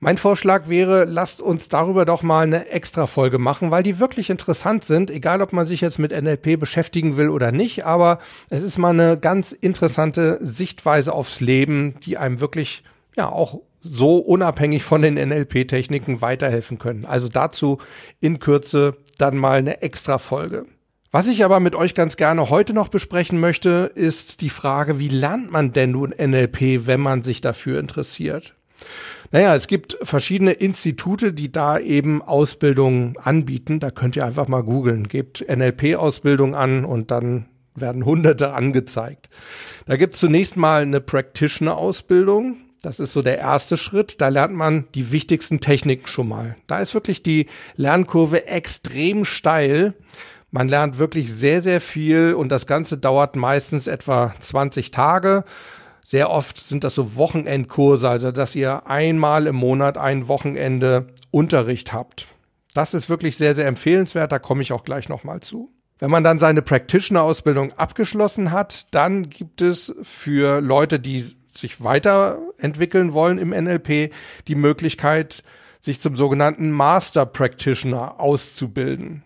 Mein 0.00 0.18
Vorschlag 0.18 0.68
wäre, 0.68 1.04
lasst 1.04 1.40
uns 1.40 1.70
darüber 1.70 2.04
doch 2.04 2.22
mal 2.22 2.42
eine 2.42 2.68
extra 2.68 3.06
Folge 3.06 3.38
machen, 3.38 3.70
weil 3.70 3.82
die 3.82 3.98
wirklich 3.98 4.28
interessant 4.28 4.84
sind, 4.84 5.10
egal 5.10 5.40
ob 5.40 5.54
man 5.54 5.66
sich 5.66 5.80
jetzt 5.80 5.98
mit 5.98 6.12
NLP 6.12 6.60
beschäftigen 6.60 7.16
will 7.16 7.30
oder 7.30 7.52
nicht, 7.52 7.86
aber 7.86 8.18
es 8.50 8.62
ist 8.62 8.76
mal 8.76 8.90
eine 8.90 9.16
ganz 9.16 9.52
interessante 9.52 10.38
Sichtweise 10.44 11.14
aufs 11.14 11.40
Leben, 11.40 11.94
die 12.04 12.18
einem 12.18 12.40
wirklich 12.40 12.82
ja 13.16 13.30
auch 13.30 13.60
so 13.84 14.18
unabhängig 14.18 14.82
von 14.82 15.02
den 15.02 15.14
NLP-Techniken 15.14 16.22
weiterhelfen 16.22 16.78
können. 16.78 17.04
Also 17.04 17.28
dazu 17.28 17.78
in 18.20 18.38
Kürze 18.40 18.96
dann 19.18 19.36
mal 19.36 19.58
eine 19.58 19.82
extra 19.82 20.18
Folge. 20.18 20.66
Was 21.10 21.28
ich 21.28 21.44
aber 21.44 21.60
mit 21.60 21.76
euch 21.76 21.94
ganz 21.94 22.16
gerne 22.16 22.50
heute 22.50 22.72
noch 22.72 22.88
besprechen 22.88 23.38
möchte, 23.38 23.92
ist 23.94 24.40
die 24.40 24.50
Frage, 24.50 24.98
wie 24.98 25.08
lernt 25.08 25.52
man 25.52 25.72
denn 25.72 25.92
nun 25.92 26.10
NLP, 26.10 26.86
wenn 26.86 27.00
man 27.00 27.22
sich 27.22 27.40
dafür 27.40 27.78
interessiert? 27.78 28.54
Naja, 29.30 29.54
es 29.54 29.68
gibt 29.68 29.96
verschiedene 30.02 30.52
Institute, 30.52 31.32
die 31.32 31.52
da 31.52 31.78
eben 31.78 32.20
Ausbildungen 32.20 33.16
anbieten. 33.16 33.78
Da 33.78 33.90
könnt 33.90 34.16
ihr 34.16 34.24
einfach 34.24 34.48
mal 34.48 34.62
googeln. 34.62 35.06
Gebt 35.06 35.44
NLP-Ausbildung 35.48 36.54
an 36.54 36.84
und 36.84 37.10
dann 37.10 37.46
werden 37.74 38.04
Hunderte 38.04 38.52
angezeigt. 38.52 39.28
Da 39.86 39.96
gibt 39.96 40.14
es 40.14 40.20
zunächst 40.20 40.56
mal 40.56 40.82
eine 40.82 41.00
Practitioner-Ausbildung. 41.00 42.56
Das 42.84 43.00
ist 43.00 43.14
so 43.14 43.22
der 43.22 43.38
erste 43.38 43.78
Schritt. 43.78 44.20
Da 44.20 44.28
lernt 44.28 44.54
man 44.54 44.84
die 44.94 45.10
wichtigsten 45.10 45.60
Techniken 45.60 46.06
schon 46.06 46.28
mal. 46.28 46.56
Da 46.66 46.80
ist 46.80 46.92
wirklich 46.92 47.22
die 47.22 47.46
Lernkurve 47.76 48.46
extrem 48.46 49.24
steil. 49.24 49.94
Man 50.50 50.68
lernt 50.68 50.98
wirklich 50.98 51.32
sehr, 51.32 51.62
sehr 51.62 51.80
viel 51.80 52.34
und 52.34 52.50
das 52.50 52.66
Ganze 52.66 52.98
dauert 52.98 53.36
meistens 53.36 53.86
etwa 53.86 54.34
20 54.38 54.90
Tage. 54.90 55.44
Sehr 56.04 56.28
oft 56.28 56.58
sind 56.58 56.84
das 56.84 56.94
so 56.94 57.16
Wochenendkurse, 57.16 58.06
also 58.06 58.30
dass 58.30 58.54
ihr 58.54 58.86
einmal 58.86 59.46
im 59.46 59.56
Monat 59.56 59.96
ein 59.96 60.28
Wochenende 60.28 61.06
Unterricht 61.30 61.94
habt. 61.94 62.26
Das 62.74 62.92
ist 62.92 63.08
wirklich 63.08 63.38
sehr, 63.38 63.54
sehr 63.54 63.66
empfehlenswert, 63.66 64.30
da 64.30 64.38
komme 64.38 64.60
ich 64.60 64.72
auch 64.72 64.84
gleich 64.84 65.08
nochmal 65.08 65.40
zu. 65.40 65.72
Wenn 65.98 66.10
man 66.10 66.24
dann 66.24 66.38
seine 66.38 66.60
Practitioner-Ausbildung 66.60 67.72
abgeschlossen 67.72 68.50
hat, 68.50 68.94
dann 68.94 69.30
gibt 69.30 69.62
es 69.62 69.94
für 70.02 70.60
Leute, 70.60 71.00
die 71.00 71.24
sich 71.56 71.82
weiterentwickeln 71.82 73.12
wollen 73.12 73.38
im 73.38 73.50
NLP, 73.50 74.12
die 74.48 74.54
Möglichkeit, 74.54 75.42
sich 75.80 76.00
zum 76.00 76.16
sogenannten 76.16 76.70
Master 76.70 77.26
Practitioner 77.26 78.18
auszubilden. 78.20 79.22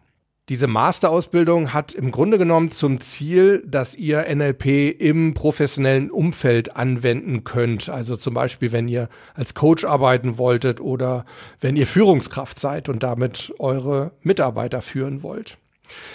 Diese 0.49 0.67
Masterausbildung 0.67 1.75
hat 1.75 1.93
im 1.93 2.11
Grunde 2.11 2.39
genommen 2.39 2.71
zum 2.71 3.03
Ziel, 3.03 3.63
dass 3.67 3.95
ihr 3.97 4.35
NLP 4.35 4.99
im 4.99 5.35
professionellen 5.35 6.11
Umfeld 6.11 6.75
anwenden 6.75 7.45
könnt. 7.45 7.91
Also 7.91 8.17
zum 8.17 8.33
Beispiel, 8.33 8.73
wenn 8.73 8.89
ihr 8.89 9.11
als 9.35 9.53
Coach 9.53 9.85
arbeiten 9.85 10.39
wolltet 10.39 10.81
oder 10.81 11.27
wenn 11.61 11.77
ihr 11.77 11.87
Führungskraft 11.87 12.59
seid 12.59 12.89
und 12.89 13.03
damit 13.03 13.53
eure 13.59 14.13
Mitarbeiter 14.23 14.81
führen 14.81 15.23
wollt. 15.23 15.59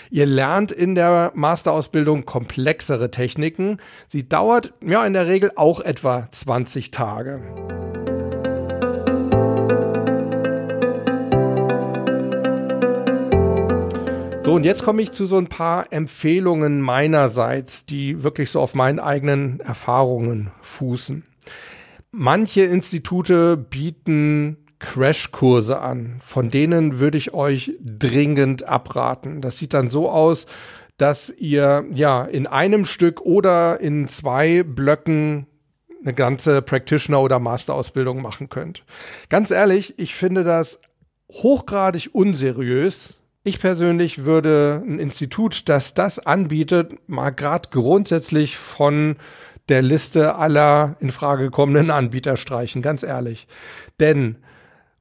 Ihr 0.09 0.25
lernt 0.25 0.71
in 0.71 0.95
der 0.95 1.31
Masterausbildung 1.35 2.25
komplexere 2.25 3.11
Techniken. 3.11 3.77
Sie 4.07 4.27
dauert 4.27 4.73
ja 4.81 5.05
in 5.05 5.13
der 5.13 5.27
Regel 5.27 5.51
auch 5.55 5.79
etwa 5.79 6.27
20 6.31 6.91
Tage. 6.91 7.41
So, 14.43 14.53
und 14.53 14.65
jetzt 14.65 14.83
komme 14.83 15.01
ich 15.01 15.11
zu 15.13 15.25
so 15.25 15.37
ein 15.37 15.47
paar 15.47 15.93
Empfehlungen 15.93 16.81
meinerseits, 16.81 17.85
die 17.85 18.23
wirklich 18.23 18.51
so 18.51 18.59
auf 18.59 18.75
meinen 18.75 18.99
eigenen 18.99 19.61
Erfahrungen 19.61 20.51
fußen. 20.61 21.23
Manche 22.11 22.61
Institute 22.61 23.55
bieten 23.57 24.57
Crashkurse 24.83 25.79
an. 25.79 26.17
Von 26.19 26.49
denen 26.49 26.99
würde 26.99 27.17
ich 27.17 27.33
euch 27.33 27.71
dringend 27.79 28.67
abraten. 28.67 29.39
Das 29.39 29.57
sieht 29.57 29.73
dann 29.73 29.89
so 29.89 30.09
aus, 30.09 30.45
dass 30.97 31.29
ihr 31.29 31.85
ja 31.93 32.25
in 32.25 32.47
einem 32.47 32.83
Stück 32.83 33.21
oder 33.21 33.79
in 33.79 34.09
zwei 34.09 34.63
Blöcken 34.63 35.47
eine 36.01 36.13
ganze 36.13 36.61
Practitioner- 36.61 37.21
oder 37.21 37.39
Masterausbildung 37.39 38.21
machen 38.21 38.49
könnt. 38.49 38.83
Ganz 39.29 39.51
ehrlich, 39.51 39.97
ich 39.97 40.15
finde 40.15 40.43
das 40.43 40.81
hochgradig 41.31 42.09
unseriös, 42.11 43.15
ich 43.45 43.59
persönlich 43.59 44.25
würde 44.25 44.83
ein 44.85 44.99
Institut, 44.99 45.69
das 45.69 45.93
das 45.93 46.19
anbietet, 46.19 47.09
mal 47.09 47.29
gerade 47.29 47.69
grundsätzlich 47.71 48.57
von 48.57 49.15
der 49.69 49.81
Liste 49.81 50.35
aller 50.35 50.97
in 50.99 51.11
Frage 51.11 51.51
kommenden 51.51 51.89
Anbieter 51.89 52.35
streichen, 52.35 52.81
ganz 52.81 53.01
ehrlich. 53.03 53.47
Denn 54.01 54.37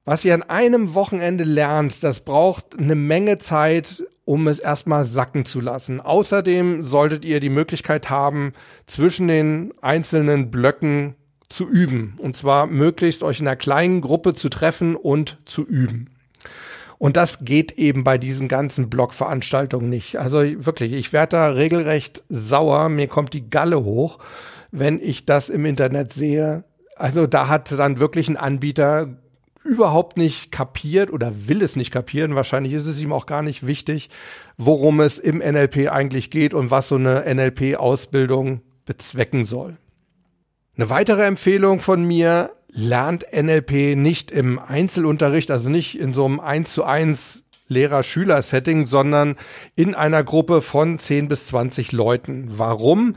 was 0.04 0.24
ihr 0.24 0.34
an 0.34 0.42
einem 0.42 0.94
Wochenende 0.94 1.44
lernt, 1.44 2.02
das 2.02 2.20
braucht 2.20 2.78
eine 2.78 2.94
Menge 2.94 3.38
Zeit, 3.38 4.02
um 4.24 4.48
es 4.48 4.58
erstmal 4.58 5.04
sacken 5.04 5.44
zu 5.44 5.60
lassen. 5.60 6.00
Außerdem 6.00 6.82
solltet 6.82 7.24
ihr 7.24 7.40
die 7.40 7.48
Möglichkeit 7.48 8.10
haben, 8.10 8.52
zwischen 8.86 9.28
den 9.28 9.72
einzelnen 9.80 10.50
Blöcken 10.50 11.14
zu 11.48 11.68
üben. 11.68 12.14
Und 12.18 12.36
zwar 12.36 12.66
möglichst 12.66 13.22
euch 13.22 13.40
in 13.40 13.46
einer 13.46 13.56
kleinen 13.56 14.00
Gruppe 14.00 14.34
zu 14.34 14.48
treffen 14.48 14.96
und 14.96 15.38
zu 15.44 15.66
üben. 15.66 16.10
Und 16.98 17.16
das 17.16 17.44
geht 17.44 17.72
eben 17.72 18.04
bei 18.04 18.16
diesen 18.16 18.46
ganzen 18.46 18.88
Blogveranstaltungen 18.88 19.90
nicht. 19.90 20.20
Also 20.20 20.38
wirklich, 20.64 20.92
ich 20.92 21.12
werde 21.12 21.36
da 21.36 21.48
regelrecht 21.48 22.22
sauer. 22.28 22.88
Mir 22.88 23.08
kommt 23.08 23.32
die 23.32 23.50
Galle 23.50 23.82
hoch, 23.82 24.18
wenn 24.70 25.00
ich 25.00 25.26
das 25.26 25.48
im 25.48 25.64
Internet 25.64 26.12
sehe. 26.12 26.64
Also 26.94 27.26
da 27.26 27.48
hat 27.48 27.72
dann 27.72 27.98
wirklich 27.98 28.28
ein 28.28 28.36
Anbieter 28.36 29.16
überhaupt 29.64 30.16
nicht 30.16 30.52
kapiert 30.52 31.12
oder 31.12 31.48
will 31.48 31.62
es 31.62 31.76
nicht 31.76 31.90
kapieren. 31.90 32.34
Wahrscheinlich 32.34 32.72
ist 32.72 32.86
es 32.86 33.00
ihm 33.00 33.12
auch 33.12 33.26
gar 33.26 33.42
nicht 33.42 33.66
wichtig, 33.66 34.10
worum 34.56 35.00
es 35.00 35.18
im 35.18 35.38
NLP 35.38 35.90
eigentlich 35.90 36.30
geht 36.30 36.54
und 36.54 36.70
was 36.70 36.88
so 36.88 36.96
eine 36.96 37.24
NLP-Ausbildung 37.32 38.62
bezwecken 38.84 39.44
soll. 39.44 39.76
Eine 40.76 40.90
weitere 40.90 41.24
Empfehlung 41.24 41.80
von 41.80 42.04
mir, 42.04 42.50
lernt 42.72 43.26
NLP 43.32 43.96
nicht 43.96 44.30
im 44.30 44.58
Einzelunterricht, 44.58 45.50
also 45.50 45.70
nicht 45.70 45.98
in 45.98 46.14
so 46.14 46.24
einem 46.24 46.40
1 46.40 46.72
zu 46.72 46.84
1 46.84 47.44
Lehrer-Schüler-Setting, 47.68 48.86
sondern 48.86 49.36
in 49.76 49.94
einer 49.94 50.24
Gruppe 50.24 50.62
von 50.62 50.98
10 50.98 51.28
bis 51.28 51.46
20 51.46 51.92
Leuten. 51.92 52.48
Warum? 52.50 53.16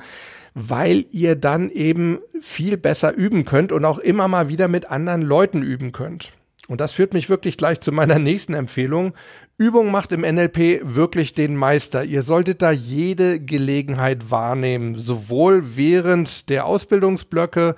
Weil 0.56 1.06
ihr 1.12 1.36
dann 1.36 1.70
eben 1.70 2.20
viel 2.42 2.78
besser 2.78 3.14
üben 3.14 3.46
könnt 3.46 3.72
und 3.72 3.86
auch 3.86 4.00
immer 4.00 4.28
mal 4.28 4.50
wieder 4.50 4.68
mit 4.68 4.90
anderen 4.90 5.22
Leuten 5.22 5.62
üben 5.62 5.92
könnt. 5.92 6.32
Und 6.68 6.82
das 6.82 6.94
führt 6.94 7.14
mich 7.14 7.30
wirklich 7.30 7.58
gleich 7.58 7.82
zu 7.82 7.92
meiner 7.92 8.18
nächsten 8.18 8.54
Empfehlung. 8.54 9.14
Übung 9.58 9.92
macht 9.92 10.12
im 10.12 10.22
NLP 10.22 10.82
wirklich 10.84 11.34
den 11.34 11.56
Meister. 11.56 12.04
Ihr 12.04 12.24
solltet 12.24 12.62
da 12.62 12.72
jede 12.72 13.40
Gelegenheit 13.40 14.32
wahrnehmen, 14.32 14.98
sowohl 14.98 15.78
während 15.78 16.50
der 16.50 16.66
Ausbildungsblöcke 16.66 17.76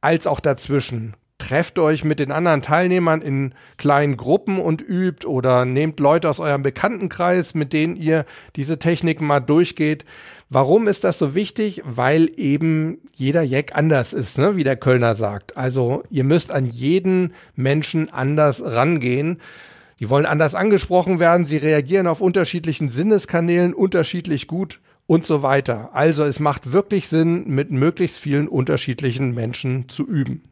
als 0.00 0.26
auch 0.26 0.40
dazwischen 0.40 1.14
trefft 1.50 1.80
euch 1.80 2.04
mit 2.04 2.20
den 2.20 2.30
anderen 2.30 2.62
Teilnehmern 2.62 3.22
in 3.22 3.54
kleinen 3.76 4.16
Gruppen 4.16 4.60
und 4.60 4.80
übt 4.80 5.26
oder 5.26 5.64
nehmt 5.64 5.98
Leute 5.98 6.30
aus 6.30 6.38
eurem 6.38 6.62
Bekanntenkreis, 6.62 7.54
mit 7.54 7.72
denen 7.72 7.96
ihr 7.96 8.24
diese 8.54 8.78
Techniken 8.78 9.26
mal 9.26 9.40
durchgeht. 9.40 10.04
Warum 10.48 10.86
ist 10.86 11.02
das 11.02 11.18
so 11.18 11.34
wichtig? 11.34 11.82
Weil 11.84 12.30
eben 12.36 12.98
jeder 13.16 13.42
Jack 13.42 13.74
anders 13.74 14.12
ist, 14.12 14.38
ne? 14.38 14.54
wie 14.54 14.62
der 14.62 14.76
Kölner 14.76 15.16
sagt. 15.16 15.56
Also 15.56 16.04
ihr 16.08 16.22
müsst 16.22 16.52
an 16.52 16.66
jeden 16.66 17.34
Menschen 17.56 18.12
anders 18.12 18.62
rangehen. 18.64 19.40
Die 19.98 20.08
wollen 20.08 20.26
anders 20.26 20.54
angesprochen 20.54 21.18
werden, 21.18 21.46
sie 21.46 21.56
reagieren 21.56 22.06
auf 22.06 22.20
unterschiedlichen 22.20 22.88
Sinneskanälen 22.88 23.74
unterschiedlich 23.74 24.46
gut 24.46 24.78
und 25.08 25.26
so 25.26 25.42
weiter. 25.42 25.90
Also 25.94 26.22
es 26.22 26.38
macht 26.38 26.70
wirklich 26.70 27.08
Sinn, 27.08 27.48
mit 27.48 27.72
möglichst 27.72 28.18
vielen 28.18 28.46
unterschiedlichen 28.46 29.34
Menschen 29.34 29.88
zu 29.88 30.06
üben. 30.06 30.44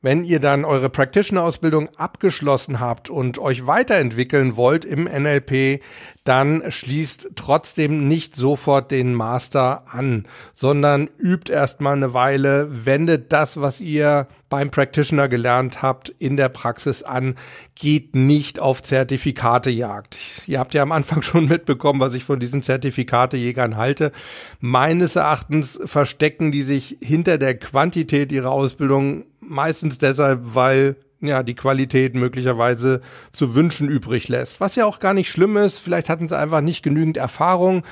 Wenn 0.00 0.22
ihr 0.22 0.38
dann 0.38 0.64
eure 0.64 0.90
Practitioner-Ausbildung 0.90 1.88
abgeschlossen 1.96 2.78
habt 2.78 3.10
und 3.10 3.40
euch 3.40 3.66
weiterentwickeln 3.66 4.54
wollt 4.54 4.84
im 4.84 5.04
NLP, 5.04 5.82
dann 6.22 6.70
schließt 6.70 7.30
trotzdem 7.34 8.06
nicht 8.06 8.36
sofort 8.36 8.92
den 8.92 9.12
Master 9.12 9.82
an, 9.90 10.26
sondern 10.54 11.08
übt 11.18 11.52
erstmal 11.52 11.96
eine 11.96 12.14
Weile, 12.14 12.84
wendet 12.84 13.32
das, 13.32 13.60
was 13.60 13.80
ihr 13.80 14.28
beim 14.48 14.70
Practitioner 14.70 15.28
gelernt 15.28 15.82
habt, 15.82 16.10
in 16.18 16.36
der 16.36 16.48
Praxis 16.48 17.02
an, 17.02 17.34
geht 17.74 18.14
nicht 18.14 18.60
auf 18.60 18.82
Zertifikatejagd. 18.82 20.44
Ihr 20.46 20.60
habt 20.60 20.74
ja 20.74 20.82
am 20.82 20.92
Anfang 20.92 21.22
schon 21.22 21.48
mitbekommen, 21.48 21.98
was 21.98 22.14
ich 22.14 22.24
von 22.24 22.38
diesen 22.38 22.62
Zertifikatejägern 22.62 23.76
halte. 23.76 24.12
Meines 24.60 25.16
Erachtens 25.16 25.80
verstecken 25.84 26.52
die 26.52 26.62
sich 26.62 26.98
hinter 27.00 27.38
der 27.38 27.58
Quantität 27.58 28.30
ihrer 28.30 28.50
Ausbildung 28.50 29.24
meistens 29.48 29.98
deshalb, 29.98 30.40
weil 30.54 30.96
ja, 31.20 31.42
die 31.42 31.54
Qualität 31.54 32.14
möglicherweise 32.14 33.00
zu 33.32 33.54
wünschen 33.54 33.88
übrig 33.88 34.28
lässt. 34.28 34.60
Was 34.60 34.76
ja 34.76 34.84
auch 34.86 35.00
gar 35.00 35.14
nicht 35.14 35.30
schlimm 35.30 35.56
ist. 35.56 35.78
Vielleicht 35.78 36.08
hatten 36.08 36.28
sie 36.28 36.36
einfach 36.36 36.60
nicht 36.60 36.82
genügend 36.82 37.16
Erfahrung. 37.16 37.82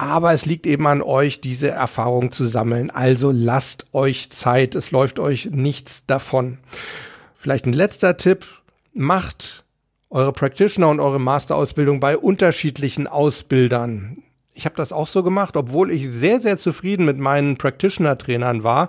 Aber 0.00 0.32
es 0.32 0.46
liegt 0.46 0.64
eben 0.64 0.86
an 0.86 1.02
euch, 1.02 1.40
diese 1.40 1.70
Erfahrung 1.70 2.30
zu 2.30 2.46
sammeln. 2.46 2.90
Also 2.90 3.32
lasst 3.32 3.86
euch 3.92 4.30
Zeit. 4.30 4.76
Es 4.76 4.92
läuft 4.92 5.18
euch 5.18 5.50
nichts 5.50 6.06
davon. 6.06 6.58
Vielleicht 7.36 7.66
ein 7.66 7.72
letzter 7.72 8.16
Tipp. 8.16 8.46
Macht 8.94 9.64
eure 10.08 10.32
Practitioner 10.32 10.88
und 10.88 11.00
eure 11.00 11.18
Masterausbildung 11.18 11.98
bei 11.98 12.16
unterschiedlichen 12.16 13.08
Ausbildern. 13.08 14.22
Ich 14.54 14.64
habe 14.64 14.76
das 14.76 14.92
auch 14.92 15.06
so 15.06 15.22
gemacht, 15.22 15.56
obwohl 15.56 15.90
ich 15.90 16.08
sehr, 16.08 16.40
sehr 16.40 16.58
zufrieden 16.58 17.04
mit 17.04 17.18
meinen 17.18 17.56
Practitioner-Trainern 17.56 18.64
war 18.64 18.88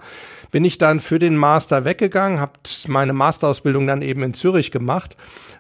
bin 0.51 0.65
ich 0.65 0.77
dann 0.77 0.99
für 0.99 1.19
den 1.19 1.38
Master 1.38 1.85
weggegangen, 1.85 2.39
habe 2.39 2.53
meine 2.88 3.13
Masterausbildung 3.13 3.88
dann 3.88 4.01
eben 4.01 4.23
in 4.23 4.33
Zürich 4.33 4.71
gemacht, 4.71 5.15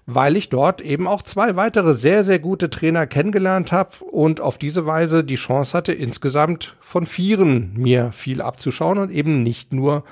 weil 0.05 0.35
ich 0.35 0.49
dort 0.49 0.81
eben 0.81 1.07
auch 1.07 1.21
zwei 1.21 1.55
weitere 1.55 1.93
sehr, 1.93 2.23
sehr 2.23 2.39
gute 2.39 2.69
Trainer 2.69 3.07
kennengelernt 3.07 3.71
habe 3.71 4.03
und 4.05 4.41
auf 4.41 4.57
diese 4.57 4.85
Weise 4.85 5.23
die 5.23 5.35
Chance 5.35 5.77
hatte, 5.77 5.93
insgesamt 5.93 6.75
von 6.79 7.05
vieren 7.05 7.73
mir 7.75 8.11
viel 8.11 8.41
abzuschauen 8.41 8.97
und 8.97 9.11
eben 9.11 9.43
nicht 9.43 9.73
nur 9.73 10.03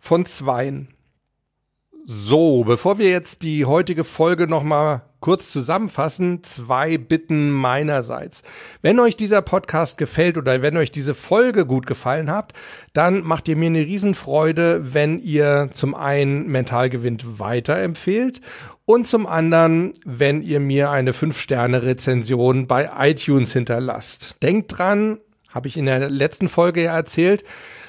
von 0.00 0.26
zweien. 0.26 0.88
So, 2.04 2.64
bevor 2.64 2.98
wir 2.98 3.10
jetzt 3.10 3.42
die 3.42 3.64
heutige 3.64 4.04
Folge 4.04 4.46
nochmal 4.46 5.02
kurz 5.20 5.50
zusammenfassen, 5.50 6.42
zwei 6.42 6.98
Bitten 6.98 7.50
meinerseits. 7.50 8.42
Wenn 8.82 9.00
euch 9.00 9.16
dieser 9.16 9.42
Podcast 9.42 9.98
gefällt 9.98 10.36
oder 10.36 10.62
wenn 10.62 10.76
euch 10.76 10.90
diese 10.90 11.14
Folge 11.14 11.66
gut 11.66 11.86
gefallen 11.86 12.30
hat, 12.30 12.52
dann 12.92 13.22
macht 13.22 13.48
ihr 13.48 13.56
mir 13.56 13.66
eine 13.66 13.80
Riesenfreude, 13.80 14.94
wenn 14.94 15.18
ihr 15.18 15.70
zum 15.72 15.94
einen 15.94 16.48
Mental 16.48 16.90
gewinnt 16.90 17.38
weiterempfehlt 17.38 18.40
und 18.84 19.06
zum 19.06 19.26
anderen, 19.26 19.92
wenn 20.04 20.42
ihr 20.42 20.60
mir 20.60 20.90
eine 20.90 21.12
5-Sterne-Rezension 21.12 22.66
bei 22.66 22.90
iTunes 22.98 23.52
hinterlasst. 23.52 24.42
Denkt 24.42 24.78
dran, 24.78 25.18
habe 25.48 25.68
ich 25.68 25.76
in 25.76 25.86
der 25.86 26.08
letzten 26.10 26.48
Folge 26.48 26.84
ja 26.84 26.94
erzählt, 26.94 27.42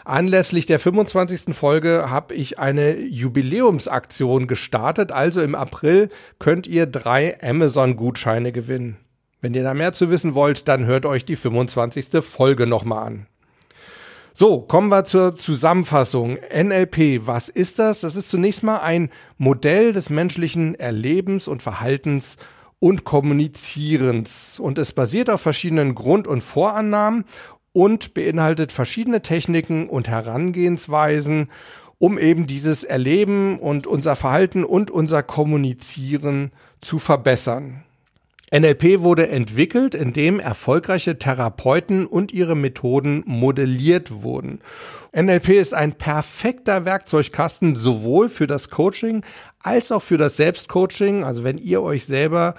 Anlässlich 0.08 0.66
der 0.66 0.80
25. 0.80 1.54
Folge 1.54 2.10
habe 2.10 2.34
ich 2.34 2.60
eine 2.60 2.98
Jubiläumsaktion 2.98 4.48
gestartet. 4.48 5.12
Also 5.12 5.42
im 5.42 5.54
April 5.54 6.08
könnt 6.40 6.66
ihr 6.66 6.86
drei 6.86 7.38
Amazon-Gutscheine 7.42 8.54
gewinnen. 8.54 8.96
Wenn 9.42 9.54
ihr 9.54 9.64
da 9.64 9.74
mehr 9.74 9.92
zu 9.92 10.10
wissen 10.10 10.34
wollt, 10.34 10.70
dann 10.70 10.86
hört 10.86 11.06
euch 11.06 11.26
die 11.26 11.36
25. 11.36 12.24
Folge 12.24 12.68
nochmal 12.68 13.06
an. 13.06 13.28
So, 14.34 14.62
kommen 14.62 14.88
wir 14.88 15.04
zur 15.04 15.36
Zusammenfassung. 15.36 16.38
NLP, 16.54 17.28
was 17.28 17.50
ist 17.50 17.78
das? 17.78 18.00
Das 18.00 18.16
ist 18.16 18.30
zunächst 18.30 18.64
mal 18.64 18.78
ein 18.78 19.10
Modell 19.38 19.92
des 19.92 20.10
menschlichen 20.10 20.76
Erlebens 20.76 21.50
und 21.50 21.62
Verhaltens 21.62 22.38
und 22.80 23.04
Kommunizierens. 23.04 24.58
Und 24.60 24.78
es 24.78 24.94
basiert 24.94 25.30
auf 25.30 25.42
verschiedenen 25.42 25.96
Grund- 25.96 26.28
und 26.28 26.42
Vorannahmen 26.42 27.26
und 27.78 28.16
beinhaltet 28.16 28.72
verschiedene 28.72 29.22
Techniken 29.22 29.88
und 29.88 30.08
Herangehensweisen, 30.08 31.52
um 32.00 32.18
eben 32.18 32.48
dieses 32.48 32.84
Erleben 32.84 33.60
und 33.60 33.86
unser 33.86 34.16
Verhalten 34.16 34.64
und 34.64 34.90
unser 34.90 35.22
Kommunizieren 35.22 36.50
zu 36.82 36.98
verbessern. 36.98 37.84
NLP 38.52 39.02
wurde 39.02 39.28
entwickelt, 39.30 39.94
indem 39.94 40.40
erfolgreiche 40.40 41.20
Therapeuten 41.20 42.08
und 42.08 42.32
ihre 42.32 42.56
Methoden 42.56 43.22
modelliert 43.28 44.24
wurden. 44.24 44.62
NLP 45.16 45.50
ist 45.50 45.76
ein 45.76 45.94
perfekter 45.94 46.84
Werkzeugkasten 46.84 47.76
sowohl 47.76 48.30
für 48.30 48.48
das 48.48 48.72
Coaching 48.72 49.24
als 49.60 49.92
auch 49.92 50.02
für 50.02 50.18
das 50.18 50.36
Selbstcoaching. 50.36 51.24
Also 51.24 51.44
wenn 51.44 51.60
ihr 51.60 51.84
euch 51.84 52.06
selber 52.06 52.56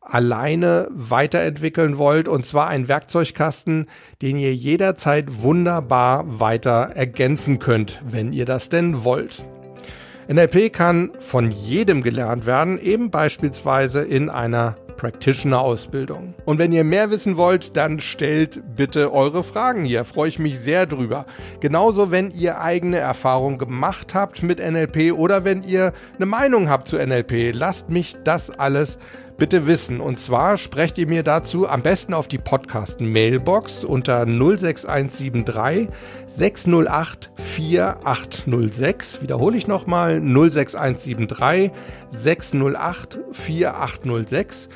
alleine 0.00 0.88
weiterentwickeln 0.90 1.98
wollt. 1.98 2.28
Und 2.28 2.46
zwar 2.46 2.68
ein 2.68 2.88
Werkzeugkasten, 2.88 3.86
den 4.22 4.36
ihr 4.36 4.54
jederzeit 4.54 5.42
wunderbar 5.42 6.40
weiter 6.40 6.90
ergänzen 6.94 7.58
könnt, 7.58 8.00
wenn 8.04 8.32
ihr 8.32 8.44
das 8.44 8.68
denn 8.68 9.04
wollt. 9.04 9.44
NLP 10.28 10.72
kann 10.72 11.10
von 11.18 11.50
jedem 11.50 12.02
gelernt 12.02 12.46
werden, 12.46 12.78
eben 12.78 13.10
beispielsweise 13.10 14.02
in 14.02 14.30
einer 14.30 14.76
Practitioner-Ausbildung. 15.00 16.34
Und 16.44 16.58
wenn 16.58 16.72
ihr 16.72 16.84
mehr 16.84 17.10
wissen 17.10 17.38
wollt, 17.38 17.76
dann 17.76 18.00
stellt 18.00 18.60
bitte 18.76 19.12
eure 19.14 19.42
Fragen 19.42 19.84
hier. 19.84 20.04
Freue 20.04 20.28
ich 20.28 20.38
mich 20.38 20.60
sehr 20.60 20.84
drüber. 20.84 21.24
Genauso, 21.60 22.10
wenn 22.10 22.30
ihr 22.30 22.60
eigene 22.60 22.98
Erfahrungen 22.98 23.56
gemacht 23.56 24.14
habt 24.14 24.42
mit 24.42 24.58
NLP 24.58 25.14
oder 25.14 25.42
wenn 25.44 25.62
ihr 25.62 25.94
eine 26.16 26.26
Meinung 26.26 26.68
habt 26.68 26.86
zu 26.86 26.98
NLP, 26.98 27.52
lasst 27.54 27.88
mich 27.88 28.16
das 28.24 28.50
alles 28.50 28.98
bitte 29.40 29.66
wissen. 29.66 30.00
Und 30.00 30.20
zwar 30.20 30.58
sprecht 30.58 30.98
ihr 30.98 31.08
mir 31.08 31.22
dazu 31.24 31.66
am 31.66 31.82
besten 31.82 32.12
auf 32.14 32.28
die 32.28 32.38
Podcast-Mailbox 32.38 33.84
unter 33.84 34.26
06173 34.26 35.88
608 36.26 37.30
4806. 37.36 39.22
Wiederhole 39.22 39.56
ich 39.56 39.66
nochmal 39.66 40.20
06173 40.20 41.72
608 42.10 43.18
4806 43.32 44.68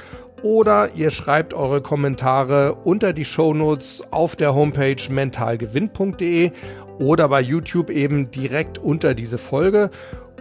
oder 0.42 0.90
ihr 0.94 1.10
schreibt 1.10 1.52
eure 1.52 1.82
Kommentare 1.82 2.74
unter 2.84 3.12
die 3.12 3.26
Shownotes 3.26 4.02
auf 4.10 4.34
der 4.34 4.54
Homepage 4.54 4.96
mentalgewinn.de 5.10 6.52
oder 6.98 7.28
bei 7.28 7.40
YouTube 7.40 7.90
eben 7.90 8.30
direkt 8.30 8.78
unter 8.78 9.14
diese 9.14 9.36
Folge. 9.38 9.90